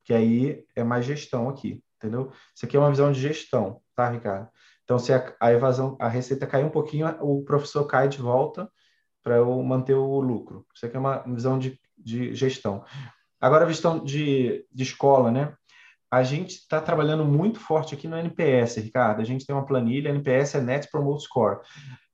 Que 0.06 0.14
aí 0.14 0.64
é 0.78 0.84
mais 0.84 1.04
gestão 1.04 1.50
aqui, 1.50 1.84
entendeu? 1.98 2.32
Isso 2.56 2.66
aqui 2.66 2.78
é 2.78 2.80
uma 2.80 2.90
visão 2.90 3.12
de 3.12 3.20
gestão, 3.20 3.82
tá, 3.94 4.10
Ricardo? 4.10 4.48
Então, 4.86 4.98
se 4.98 5.12
a, 5.12 5.36
a 5.42 5.52
evasão, 5.52 5.98
a 6.00 6.08
receita 6.08 6.48
cair 6.48 6.64
um 6.64 6.70
pouquinho, 6.70 7.06
o 7.20 7.44
professor 7.44 7.86
cai 7.86 8.08
de 8.08 8.18
volta 8.18 8.72
para 9.22 9.36
eu 9.36 9.62
manter 9.62 9.94
o 9.94 10.22
lucro. 10.22 10.66
Isso 10.74 10.86
aqui 10.86 10.96
é 10.96 11.00
uma 11.00 11.18
visão 11.20 11.60
de, 11.60 11.78
de 11.98 12.34
gestão. 12.34 12.86
Agora, 13.44 13.66
a 13.66 13.68
questão 13.68 14.02
de, 14.02 14.66
de 14.72 14.84
escola, 14.84 15.30
né? 15.30 15.54
A 16.10 16.24
gente 16.24 16.52
está 16.52 16.80
trabalhando 16.80 17.26
muito 17.26 17.60
forte 17.60 17.94
aqui 17.94 18.08
no 18.08 18.18
NPS, 18.18 18.78
Ricardo. 18.78 19.20
A 19.20 19.26
gente 19.26 19.46
tem 19.46 19.54
uma 19.54 19.66
planilha, 19.66 20.08
NPS 20.08 20.56
é 20.56 20.62
Net 20.62 20.90
Promote 20.90 21.24
Score. 21.24 21.60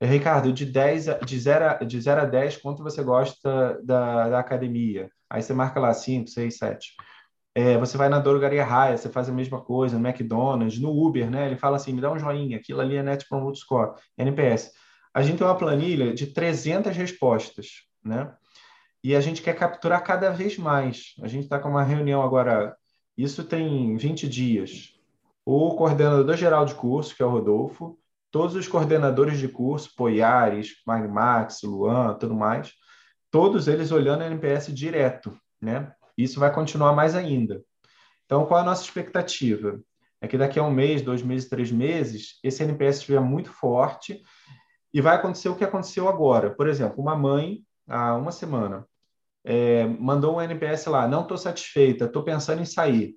Ricardo, 0.01 0.51
de, 0.51 0.65
10 0.65 1.07
a, 1.07 1.13
de, 1.19 1.39
0 1.39 1.65
a, 1.65 1.73
de 1.83 2.01
0 2.01 2.21
a 2.21 2.25
10, 2.25 2.57
quanto 2.57 2.81
você 2.81 3.03
gosta 3.03 3.79
da, 3.83 4.27
da 4.29 4.39
academia? 4.39 5.11
Aí 5.29 5.43
você 5.43 5.53
marca 5.53 5.79
lá 5.79 5.93
5, 5.93 6.27
6, 6.27 6.57
7. 6.57 6.95
É, 7.53 7.77
você 7.77 7.95
vai 7.95 8.09
na 8.09 8.17
Drogaria 8.17 8.65
Raia, 8.65 8.97
você 8.97 9.07
faz 9.07 9.29
a 9.29 9.31
mesma 9.31 9.61
coisa, 9.61 9.99
no 9.99 10.07
McDonald's, 10.07 10.79
no 10.79 10.89
Uber, 10.89 11.29
né? 11.29 11.45
Ele 11.45 11.57
fala 11.57 11.77
assim, 11.77 11.93
me 11.93 12.01
dá 12.01 12.11
um 12.11 12.17
joinha, 12.17 12.57
aquilo 12.57 12.81
ali 12.81 12.95
é 12.95 13.03
Net 13.03 13.27
Promote 13.29 13.59
Score, 13.59 13.93
NPS. 14.17 14.71
A 15.13 15.21
gente 15.21 15.37
tem 15.37 15.45
uma 15.45 15.57
planilha 15.57 16.11
de 16.11 16.25
300 16.33 16.97
respostas, 16.97 17.83
né? 18.03 18.33
E 19.03 19.15
a 19.15 19.21
gente 19.21 19.41
quer 19.41 19.55
capturar 19.55 20.03
cada 20.03 20.29
vez 20.29 20.57
mais. 20.57 21.13
A 21.21 21.27
gente 21.27 21.43
está 21.43 21.59
com 21.59 21.69
uma 21.69 21.83
reunião 21.83 22.21
agora 22.21 22.75
isso 23.19 23.43
tem 23.43 23.97
20 23.97 24.29
dias. 24.29 24.93
O 25.45 25.75
coordenador 25.75 26.37
geral 26.37 26.63
de 26.63 26.73
curso, 26.73 27.13
que 27.13 27.21
é 27.21 27.25
o 27.25 27.29
Rodolfo, 27.29 27.99
todos 28.31 28.55
os 28.55 28.65
coordenadores 28.65 29.37
de 29.37 29.49
curso, 29.49 29.93
Poiares, 29.93 30.75
Magmax, 30.87 31.63
Luan, 31.63 32.13
tudo 32.13 32.33
mais, 32.33 32.71
todos 33.29 33.67
eles 33.67 33.91
olhando 33.91 34.21
a 34.21 34.25
NPS 34.25 34.73
direto, 34.73 35.37
né? 35.61 35.91
Isso 36.17 36.39
vai 36.39 36.49
continuar 36.53 36.93
mais 36.93 37.13
ainda. 37.13 37.61
Então, 38.25 38.45
qual 38.45 38.61
é 38.61 38.63
a 38.63 38.65
nossa 38.65 38.83
expectativa? 38.83 39.81
É 40.21 40.27
que 40.27 40.37
daqui 40.37 40.57
a 40.57 40.63
um 40.63 40.71
mês, 40.71 41.01
dois 41.01 41.21
meses, 41.21 41.49
três 41.49 41.73
meses, 41.73 42.39
esse 42.41 42.63
NPS 42.63 42.99
estiver 42.99 43.19
muito 43.19 43.51
forte 43.51 44.23
e 44.93 45.01
vai 45.01 45.17
acontecer 45.17 45.49
o 45.49 45.55
que 45.57 45.65
aconteceu 45.65 46.07
agora. 46.07 46.51
Por 46.51 46.69
exemplo, 46.69 47.01
uma 47.01 47.17
mãe, 47.17 47.65
há 47.85 48.15
uma 48.15 48.31
semana, 48.31 48.87
é, 49.43 49.85
mandou 49.85 50.37
um 50.37 50.41
NPS 50.41 50.85
lá, 50.87 51.07
não 51.07 51.21
estou 51.21 51.37
satisfeita, 51.37 52.05
estou 52.05 52.23
pensando 52.23 52.61
em 52.61 52.65
sair. 52.65 53.15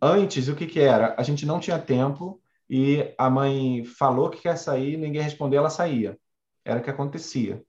Antes, 0.00 0.48
o 0.48 0.54
que, 0.54 0.66
que 0.66 0.80
era? 0.80 1.14
A 1.18 1.22
gente 1.22 1.44
não 1.44 1.58
tinha 1.58 1.78
tempo 1.78 2.40
e 2.70 3.14
a 3.18 3.28
mãe 3.28 3.84
falou 3.84 4.30
que 4.30 4.42
quer 4.42 4.56
sair, 4.56 4.96
ninguém 4.96 5.22
respondeu, 5.22 5.58
ela 5.58 5.70
saía. 5.70 6.18
Era 6.64 6.80
o 6.80 6.82
que 6.82 6.90
acontecia. 6.90 7.62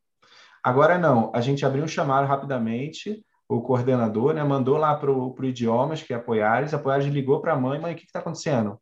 Agora 0.63 0.97
não, 0.97 1.31
a 1.33 1.41
gente 1.41 1.65
abriu 1.65 1.83
um 1.83 1.87
chamado 1.87 2.27
rapidamente, 2.27 3.25
o 3.47 3.61
coordenador 3.61 4.33
né, 4.33 4.43
mandou 4.43 4.77
lá 4.77 4.95
para 4.95 5.11
o 5.11 5.35
idiomas, 5.43 6.03
que 6.03 6.13
é 6.13 6.17
Apoiares, 6.17 6.73
Apoiares 6.73 7.07
ligou 7.07 7.41
para 7.41 7.53
a 7.53 7.59
mãe, 7.59 7.79
mãe, 7.79 7.93
o 7.93 7.95
que 7.95 8.05
está 8.05 8.19
acontecendo? 8.19 8.79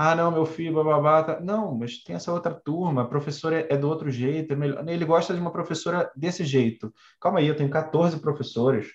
Ah, 0.00 0.14
não, 0.14 0.30
meu 0.30 0.46
filho, 0.46 0.74
bababá. 0.74 1.24
Tá... 1.24 1.40
Não, 1.40 1.74
mas 1.74 2.04
tem 2.04 2.14
essa 2.14 2.32
outra 2.32 2.54
turma, 2.54 3.02
a 3.02 3.04
professora 3.04 3.62
é, 3.62 3.74
é 3.74 3.76
do 3.76 3.88
outro 3.88 4.08
jeito, 4.12 4.52
é 4.52 4.56
melhor. 4.56 4.88
ele 4.88 5.04
gosta 5.04 5.34
de 5.34 5.40
uma 5.40 5.50
professora 5.50 6.08
desse 6.14 6.44
jeito. 6.44 6.94
Calma 7.20 7.40
aí, 7.40 7.48
eu 7.48 7.56
tenho 7.56 7.68
14 7.68 8.20
professores. 8.20 8.86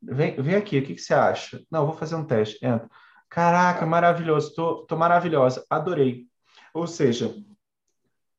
Vem, 0.00 0.40
vem 0.40 0.54
aqui, 0.54 0.78
o 0.78 0.84
que, 0.84 0.94
que 0.94 1.00
você 1.00 1.14
acha? 1.14 1.60
Não, 1.68 1.84
vou 1.84 1.96
fazer 1.96 2.14
um 2.14 2.24
teste. 2.24 2.64
Entra. 2.64 2.88
Caraca, 3.28 3.84
maravilhoso, 3.84 4.54
tô, 4.54 4.86
tô 4.86 4.96
maravilhosa, 4.96 5.66
adorei. 5.68 6.28
Ou 6.72 6.86
seja, 6.86 7.34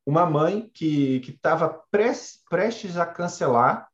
uma 0.05 0.25
mãe 0.25 0.71
que 0.73 1.21
estava 1.27 1.83
prestes 1.91 2.95
a 2.95 3.05
cancelar, 3.05 3.89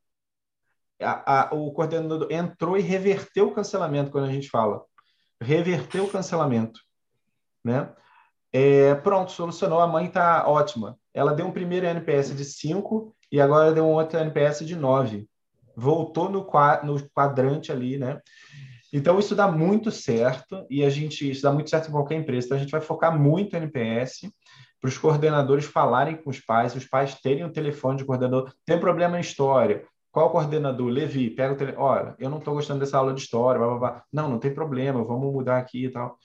a, 1.02 1.50
a, 1.50 1.56
o 1.56 1.72
coordenador 1.72 2.28
entrou 2.30 2.78
e 2.78 2.82
reverteu 2.82 3.48
o 3.48 3.56
cancelamento, 3.56 4.12
quando 4.12 4.26
a 4.26 4.32
gente 4.32 4.52
fala. 4.52 4.86
Reverteu 5.42 6.04
o 6.06 6.12
cancelamento, 6.12 6.80
né? 7.64 7.92
É, 8.52 8.96
pronto, 8.96 9.32
solucionou, 9.32 9.80
a 9.80 9.88
mãe 9.88 10.08
está 10.08 10.48
ótima. 10.48 10.98
Ela 11.14 11.34
deu 11.34 11.46
um 11.46 11.52
primeiro 11.52 11.86
NPS 11.86 12.36
de 12.36 12.44
5 12.44 13.16
e 13.32 13.40
agora 13.40 13.72
deu 13.72 13.86
um 13.86 13.94
outro 13.94 14.20
NPS 14.20 14.66
de 14.66 14.76
9. 14.76 15.28
Voltou 15.76 16.30
no, 16.30 16.48
no 16.84 17.10
quadrante 17.10 17.72
ali, 17.72 17.98
né? 17.98 18.20
Então, 18.92 19.20
isso 19.20 19.36
dá 19.36 19.48
muito 19.48 19.92
certo 19.92 20.66
e 20.68 20.84
a 20.84 20.90
gente, 20.90 21.30
isso 21.30 21.44
dá 21.44 21.52
muito 21.52 21.70
certo 21.70 21.90
em 21.90 21.92
qualquer 21.92 22.16
empresa. 22.16 22.48
Então, 22.48 22.58
a 22.58 22.60
gente 22.60 22.72
vai 22.72 22.82
focar 22.82 23.18
muito 23.18 23.52
no 23.54 23.64
NPS 23.64 24.22
para 24.82 24.88
os 24.88 24.98
coordenadores 24.98 25.66
falarem 25.66 26.16
com 26.16 26.30
os 26.32 26.40
pais, 26.40 26.76
os 26.76 26.86
pais 26.86 27.14
terem 27.22 27.44
um 27.44 27.52
telefone 27.52 27.98
de 27.98 28.06
coordenador. 28.06 28.52
Tem 28.66 28.80
problema 28.80 29.18
em 29.18 29.22
história. 29.22 29.86
Qual 30.12 30.32
coordenador? 30.32 30.88
Levi, 30.88 31.30
pega 31.30 31.54
o 31.54 31.58
telefone. 31.58 31.84
Olha, 31.84 32.16
eu 32.18 32.32
não 32.32 32.40
estou 32.40 32.56
gostando 32.56 32.80
dessa 32.80 32.98
aula 32.98 33.14
de 33.14 33.22
história. 33.22 33.60
Blá, 33.60 33.68
blá, 33.70 33.78
blá. 33.78 34.04
Não, 34.12 34.28
não 34.28 34.40
tem 34.40 34.52
problema, 34.52 35.04
vamos 35.04 35.32
mudar 35.32 35.60
aqui 35.60 35.86
e 35.86 35.90
tal 35.92 36.18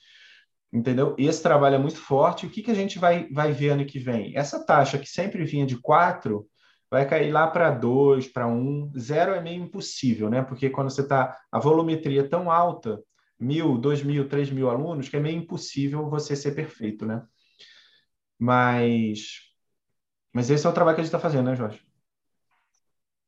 entendeu? 0.75 1.15
E 1.17 1.25
esse 1.25 1.41
trabalho 1.41 1.75
é 1.75 1.79
muito 1.79 1.97
forte. 1.97 2.45
O 2.45 2.49
que, 2.49 2.61
que 2.61 2.71
a 2.71 2.75
gente 2.75 2.99
vai, 2.99 3.29
vai 3.31 3.53
ver 3.53 3.69
ano 3.69 3.85
que 3.85 3.97
vem? 3.97 4.35
Essa 4.35 4.63
taxa 4.65 4.99
que 4.99 5.07
sempre 5.07 5.45
vinha 5.45 5.65
de 5.65 5.79
4 5.79 6.45
vai 6.91 7.07
cair 7.07 7.31
lá 7.31 7.47
para 7.47 7.71
2, 7.71 8.27
para 8.27 8.45
1. 8.45 8.91
Zero 8.99 9.33
é 9.33 9.41
meio 9.41 9.63
impossível, 9.63 10.29
né? 10.29 10.43
Porque 10.43 10.69
quando 10.69 10.89
você 10.89 11.01
está 11.01 11.37
a 11.49 11.59
volumetria 11.59 12.27
tão 12.27 12.51
alta, 12.51 13.01
mil, 13.39 13.77
dois 13.77 14.03
mil, 14.03 14.27
três 14.27 14.51
mil 14.51 14.69
alunos, 14.69 15.07
que 15.07 15.15
é 15.15 15.19
meio 15.19 15.37
impossível 15.37 16.09
você 16.09 16.35
ser 16.35 16.53
perfeito, 16.53 17.05
né? 17.05 17.23
Mas, 18.37 19.39
mas 20.33 20.49
esse 20.49 20.67
é 20.67 20.69
o 20.69 20.73
trabalho 20.73 20.95
que 20.95 21.01
a 21.01 21.03
gente 21.05 21.15
está 21.15 21.19
fazendo, 21.19 21.49
né, 21.49 21.55
Jorge? 21.55 21.81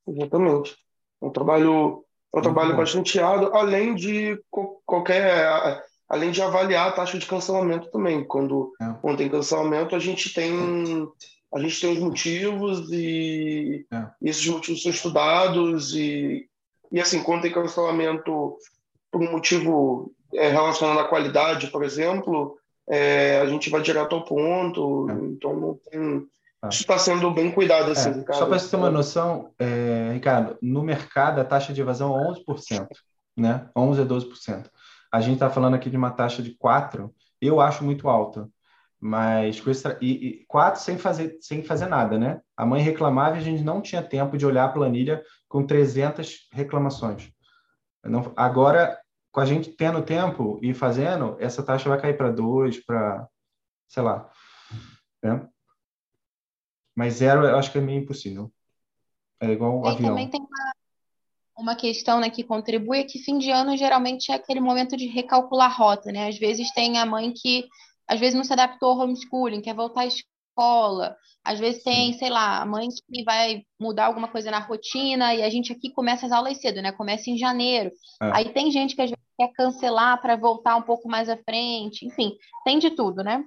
Exatamente. 0.06 0.76
É 1.22 1.26
um 1.26 1.32
trabalho, 1.32 2.06
é 2.36 2.40
um 2.40 2.42
trabalho 2.42 2.76
bastante 2.76 3.20
árduo, 3.20 3.56
além 3.56 3.96
de 3.96 4.38
qualquer 4.86 5.87
além 6.10 6.32
de 6.32 6.42
avaliar 6.42 6.88
a 6.88 6.92
taxa 6.92 7.18
de 7.18 7.26
cancelamento 7.26 7.92
também. 7.92 8.24
Quando, 8.24 8.74
é. 8.82 8.94
quando 9.02 9.18
tem 9.18 9.30
cancelamento, 9.30 9.96
a 9.96 10.00
gente 10.00 10.34
tem 10.34 11.08
a 11.54 11.60
gente 11.60 11.80
tem 11.80 11.94
os 11.94 12.00
motivos 12.00 12.92
e, 12.92 13.86
é. 13.92 14.08
e 14.22 14.30
esses 14.30 14.46
motivos 14.48 14.84
são 14.84 14.92
estudados 14.92 15.96
e, 15.96 16.48
e 16.92 17.00
assim, 17.00 17.24
quando 17.24 17.44
tem 17.44 17.52
cancelamento 17.52 18.58
por 19.12 19.22
um 19.22 19.32
motivo 19.32 20.12
é, 20.34 20.50
relacionado 20.50 21.00
à 21.00 21.08
qualidade, 21.08 21.68
por 21.68 21.84
exemplo, 21.84 22.58
é, 22.90 23.40
a 23.40 23.46
gente 23.46 23.70
vai 23.70 23.82
direto 23.82 24.14
ao 24.14 24.26
ponto, 24.26 25.10
é. 25.10 25.14
então 25.14 25.56
não 25.56 25.80
tem... 25.90 26.28
É. 26.64 26.70
Isso 26.70 26.82
está 26.82 26.98
sendo 26.98 27.32
bem 27.32 27.52
cuidado, 27.52 27.92
assim, 27.92 28.12
Ricardo. 28.12 28.40
Só 28.40 28.46
para 28.46 28.60
você 28.60 28.70
ter 28.70 28.76
uma 28.76 28.90
noção, 28.90 29.52
Ricardo, 30.12 30.58
no 30.60 30.82
mercado 30.82 31.40
a 31.40 31.46
taxa 31.46 31.72
de 31.72 31.80
evasão 31.80 32.20
é 32.20 32.28
11%, 32.34 32.88
né? 33.38 33.70
11% 33.76 34.02
a 34.02 34.06
12%. 34.06 34.66
A 35.18 35.22
gente 35.22 35.34
está 35.34 35.50
falando 35.50 35.74
aqui 35.74 35.90
de 35.90 35.98
uma 35.98 36.12
taxa 36.12 36.44
de 36.44 36.54
4, 36.56 37.12
eu 37.42 37.60
acho 37.60 37.84
muito 37.84 38.08
alta. 38.08 38.48
Mas 39.00 39.60
com 39.60 39.72
esse, 39.72 39.88
e, 40.00 40.28
e 40.28 40.46
quatro 40.46 40.80
sem 40.80 40.98
fazer, 40.98 41.38
sem 41.42 41.64
fazer 41.64 41.88
nada, 41.88 42.20
né? 42.20 42.40
A 42.56 42.66
mãe 42.68 42.84
reclamava 42.84 43.36
e 43.36 43.40
a 43.40 43.44
gente 43.44 43.64
não 43.64 43.82
tinha 43.82 44.02
tempo 44.02 44.38
de 44.38 44.46
olhar 44.46 44.66
a 44.66 44.72
planilha 44.72 45.24
com 45.48 45.66
300 45.66 46.48
reclamações. 46.52 47.32
Não, 48.04 48.32
agora, 48.36 49.00
com 49.32 49.40
a 49.40 49.46
gente 49.46 49.72
tendo 49.72 50.04
tempo 50.04 50.60
e 50.62 50.72
fazendo, 50.72 51.36
essa 51.40 51.64
taxa 51.64 51.90
vai 51.90 52.00
cair 52.00 52.16
para 52.16 52.32
2, 52.32 52.86
para, 52.86 53.28
sei 53.88 54.04
lá. 54.04 54.30
Né? 55.24 55.48
Mas 56.96 57.16
zero 57.16 57.44
eu 57.44 57.58
acho 57.58 57.72
que 57.72 57.80
é 57.80 57.82
meio 57.82 58.02
impossível. 58.02 58.52
É 59.40 59.50
igual 59.50 59.80
o 59.80 59.88
avião. 59.88 60.10
Também 60.10 60.30
tem 60.30 60.42
uma, 60.42 60.74
uma 61.58 61.76
questão 61.76 62.20
né, 62.20 62.30
que 62.30 62.44
contribui 62.44 63.00
é 63.00 63.04
que 63.04 63.20
fim 63.20 63.38
de 63.40 63.50
ano 63.50 63.76
geralmente 63.76 64.32
é 64.32 64.36
aquele 64.36 64.60
momento 64.60 64.96
de 64.96 65.08
recalcular 65.08 65.76
rota, 65.76 66.12
né? 66.12 66.28
Às 66.28 66.38
vezes 66.38 66.72
tem 66.72 67.00
a 67.00 67.06
mãe 67.06 67.34
que 67.36 67.66
às 68.08 68.20
vezes 68.20 68.36
não 68.36 68.44
se 68.44 68.54
adaptou 68.54 68.92
ao 68.92 69.00
homeschooling, 69.00 69.62
quer 69.62 69.74
voltar 69.74 70.02
à 70.02 70.06
escola, 70.06 71.16
às 71.44 71.60
vezes 71.60 71.84
tem, 71.84 72.14
sei 72.14 72.30
lá, 72.30 72.62
a 72.62 72.66
mãe 72.66 72.88
que 72.90 73.24
vai 73.24 73.64
mudar 73.80 74.06
alguma 74.06 74.28
coisa 74.28 74.52
na 74.52 74.60
rotina 74.60 75.34
e 75.34 75.42
a 75.42 75.50
gente 75.50 75.74
aqui 75.74 75.90
começa 75.90 76.26
as 76.28 76.32
aulas 76.32 76.62
cedo, 76.62 76.82
né? 76.82 76.92
Começa 76.92 77.30
em 77.30 77.38
janeiro. 77.38 77.92
É. 78.22 78.32
Aí 78.34 78.50
tem 78.54 78.72
gente 78.72 78.96
que 78.96 79.02
às 79.02 79.10
vezes 79.10 79.26
quer 79.36 79.52
cancelar 79.54 80.22
para 80.22 80.36
voltar 80.36 80.76
um 80.76 80.84
pouco 80.84 81.10
mais 81.10 81.28
à 81.28 81.38
frente, 81.38 82.06
enfim, 82.06 82.36
tem 82.64 82.78
de 82.78 82.92
tudo, 82.92 83.24
né? 83.24 83.44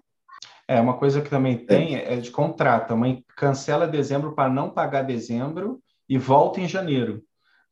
É, 0.66 0.80
uma 0.80 0.96
coisa 0.96 1.20
que 1.20 1.30
também 1.30 1.58
tem 1.64 1.96
é 1.96 2.16
de 2.16 2.30
contrato. 2.30 2.92
A 2.92 2.96
mãe 2.96 3.24
cancela 3.36 3.88
dezembro 3.88 4.34
para 4.34 4.48
não 4.48 4.70
pagar 4.70 5.02
dezembro 5.02 5.80
e 6.08 6.16
volta 6.16 6.60
em 6.60 6.68
janeiro 6.68 7.22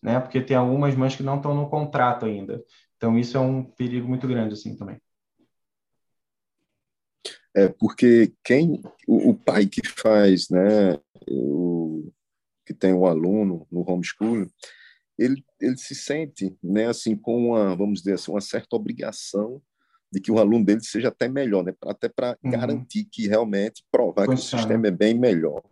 né? 0.03 0.21
Porque 0.21 0.41
tem 0.41 0.57
algumas 0.57 0.95
mães 0.95 1.17
que 1.17 1.23
não 1.23 1.37
estão 1.37 1.55
no 1.55 1.69
contrato 1.69 2.27
ainda. 2.27 2.63
Então, 2.97 3.19
isso 3.19 3.37
é 3.37 3.41
um 3.41 3.65
perigo 3.65 4.09
muito 4.09 4.27
grande, 4.27 4.55
assim, 4.55 4.77
também. 4.77 5.01
É, 7.55 7.69
porque 7.69 8.33
quem, 8.45 8.81
o, 9.07 9.31
o 9.31 9.35
pai 9.35 9.67
que 9.67 9.87
faz, 9.87 10.49
né, 10.49 10.99
o, 11.29 12.13
que 12.65 12.75
tem 12.75 12.93
um 12.93 13.07
aluno 13.07 13.67
no 13.71 13.89
homeschool, 13.89 14.47
ele, 15.19 15.45
ele 15.61 15.77
se 15.77 15.95
sente, 15.95 16.57
né, 16.63 16.87
assim, 16.87 17.17
com 17.17 17.49
uma, 17.49 17.75
vamos 17.75 18.01
dizer 18.01 18.15
assim, 18.15 18.31
uma 18.31 18.41
certa 18.41 18.77
obrigação 18.77 19.61
de 20.13 20.21
que 20.21 20.31
o 20.31 20.39
aluno 20.39 20.65
dele 20.65 20.83
seja 20.83 21.09
até 21.09 21.29
melhor, 21.29 21.65
né, 21.65 21.75
até 21.83 22.09
para 22.09 22.39
uhum. 22.43 22.51
garantir 22.51 23.05
que 23.05 23.27
realmente 23.27 23.85
provar 23.91 24.27
que 24.27 24.35
o 24.35 24.39
sistema 24.39 24.87
é 24.87 24.91
bem 24.91 25.19
melhor. 25.19 25.63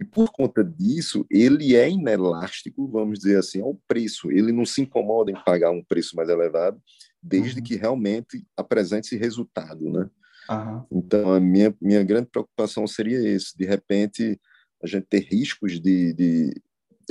E 0.00 0.04
por 0.04 0.32
conta 0.32 0.64
disso, 0.64 1.24
ele 1.30 1.76
é 1.76 1.88
inelástico, 1.88 2.88
vamos 2.88 3.20
dizer 3.20 3.38
assim, 3.38 3.60
ao 3.60 3.78
preço. 3.86 4.30
Ele 4.30 4.50
não 4.50 4.64
se 4.64 4.82
incomoda 4.82 5.30
em 5.30 5.44
pagar 5.44 5.70
um 5.70 5.82
preço 5.82 6.16
mais 6.16 6.28
elevado, 6.28 6.80
desde 7.22 7.58
uhum. 7.58 7.64
que 7.64 7.76
realmente 7.76 8.44
apresente 8.56 9.06
esse 9.06 9.16
resultado, 9.16 9.90
né? 9.90 10.10
Uhum. 10.50 10.86
Então, 10.90 11.32
a 11.32 11.38
minha, 11.38 11.74
minha 11.80 12.02
grande 12.02 12.28
preocupação 12.28 12.86
seria 12.86 13.18
esse, 13.28 13.56
de 13.56 13.64
repente, 13.64 14.40
a 14.82 14.86
gente 14.86 15.06
ter 15.06 15.20
riscos 15.20 15.80
de, 15.80 16.12
de, 16.12 16.62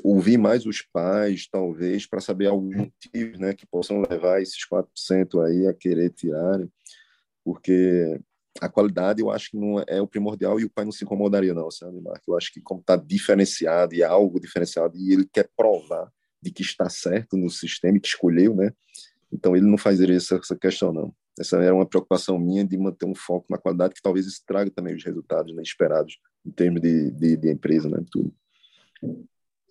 ouvir 0.03 0.37
mais 0.37 0.65
os 0.65 0.81
pais, 0.81 1.47
talvez, 1.49 2.05
para 2.05 2.19
saber 2.19 2.47
alguns 2.47 2.75
motivos 2.75 3.39
né, 3.39 3.53
que 3.53 3.65
possam 3.65 4.01
levar 4.01 4.41
esses 4.41 4.59
4% 4.67 5.45
aí 5.45 5.67
a 5.67 5.73
querer 5.73 6.09
tirarem, 6.09 6.69
porque 7.43 8.19
a 8.59 8.67
qualidade 8.67 9.21
eu 9.21 9.31
acho 9.31 9.51
que 9.51 9.57
não 9.57 9.83
é 9.87 10.01
o 10.01 10.07
primordial 10.07 10.59
e 10.59 10.65
o 10.65 10.69
pai 10.69 10.83
não 10.83 10.91
se 10.91 11.03
incomodaria 11.03 11.53
não, 11.53 11.71
sabe, 11.71 12.01
Marco? 12.01 12.31
Eu 12.31 12.37
acho 12.37 12.51
que 12.51 12.61
como 12.61 12.81
está 12.81 12.95
diferenciado 12.95 13.95
e 13.95 14.01
é 14.01 14.05
algo 14.05 14.39
diferenciado 14.39 14.97
e 14.97 15.13
ele 15.13 15.25
quer 15.31 15.49
provar 15.55 16.11
de 16.41 16.51
que 16.51 16.61
está 16.61 16.89
certo 16.89 17.37
no 17.37 17.49
sistema 17.49 17.99
que 17.99 18.07
escolheu, 18.07 18.55
né? 18.55 18.73
Então 19.31 19.55
ele 19.55 19.65
não 19.65 19.77
faz 19.77 20.01
essa, 20.01 20.35
essa 20.35 20.57
questão 20.57 20.91
não. 20.91 21.13
Essa 21.39 21.57
era 21.57 21.73
uma 21.73 21.85
preocupação 21.85 22.37
minha 22.37 22.65
de 22.65 22.77
manter 22.77 23.05
um 23.05 23.15
foco 23.15 23.45
na 23.49 23.57
qualidade 23.57 23.93
que 23.93 24.01
talvez 24.01 24.25
isso 24.25 24.43
traga 24.45 24.69
também 24.69 24.95
os 24.95 25.03
resultados 25.03 25.55
né, 25.55 25.61
esperados 25.61 26.19
em 26.45 26.51
termos 26.51 26.81
de, 26.81 27.11
de, 27.11 27.37
de 27.37 27.51
empresa, 27.51 27.89
né? 27.89 28.03
Tudo. 28.11 28.33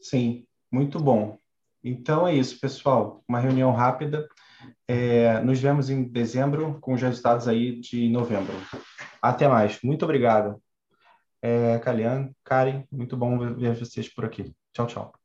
Sim, 0.00 0.46
muito 0.72 0.98
bom. 0.98 1.38
Então 1.84 2.26
é 2.26 2.34
isso, 2.34 2.58
pessoal. 2.58 3.22
Uma 3.28 3.40
reunião 3.40 3.72
rápida. 3.72 4.26
É, 4.86 5.40
nos 5.40 5.60
vemos 5.60 5.90
em 5.90 6.04
dezembro 6.04 6.78
com 6.80 6.94
os 6.94 7.02
resultados 7.02 7.48
aí 7.48 7.80
de 7.80 8.08
novembro. 8.08 8.54
Até 9.22 9.48
mais. 9.48 9.78
Muito 9.82 10.04
obrigado. 10.04 10.60
É, 11.42 11.78
Kalian, 11.78 12.30
Karen, 12.44 12.84
muito 12.90 13.16
bom 13.16 13.38
ver 13.54 13.74
vocês 13.74 14.12
por 14.12 14.24
aqui. 14.24 14.54
Tchau, 14.72 14.86
tchau. 14.86 15.19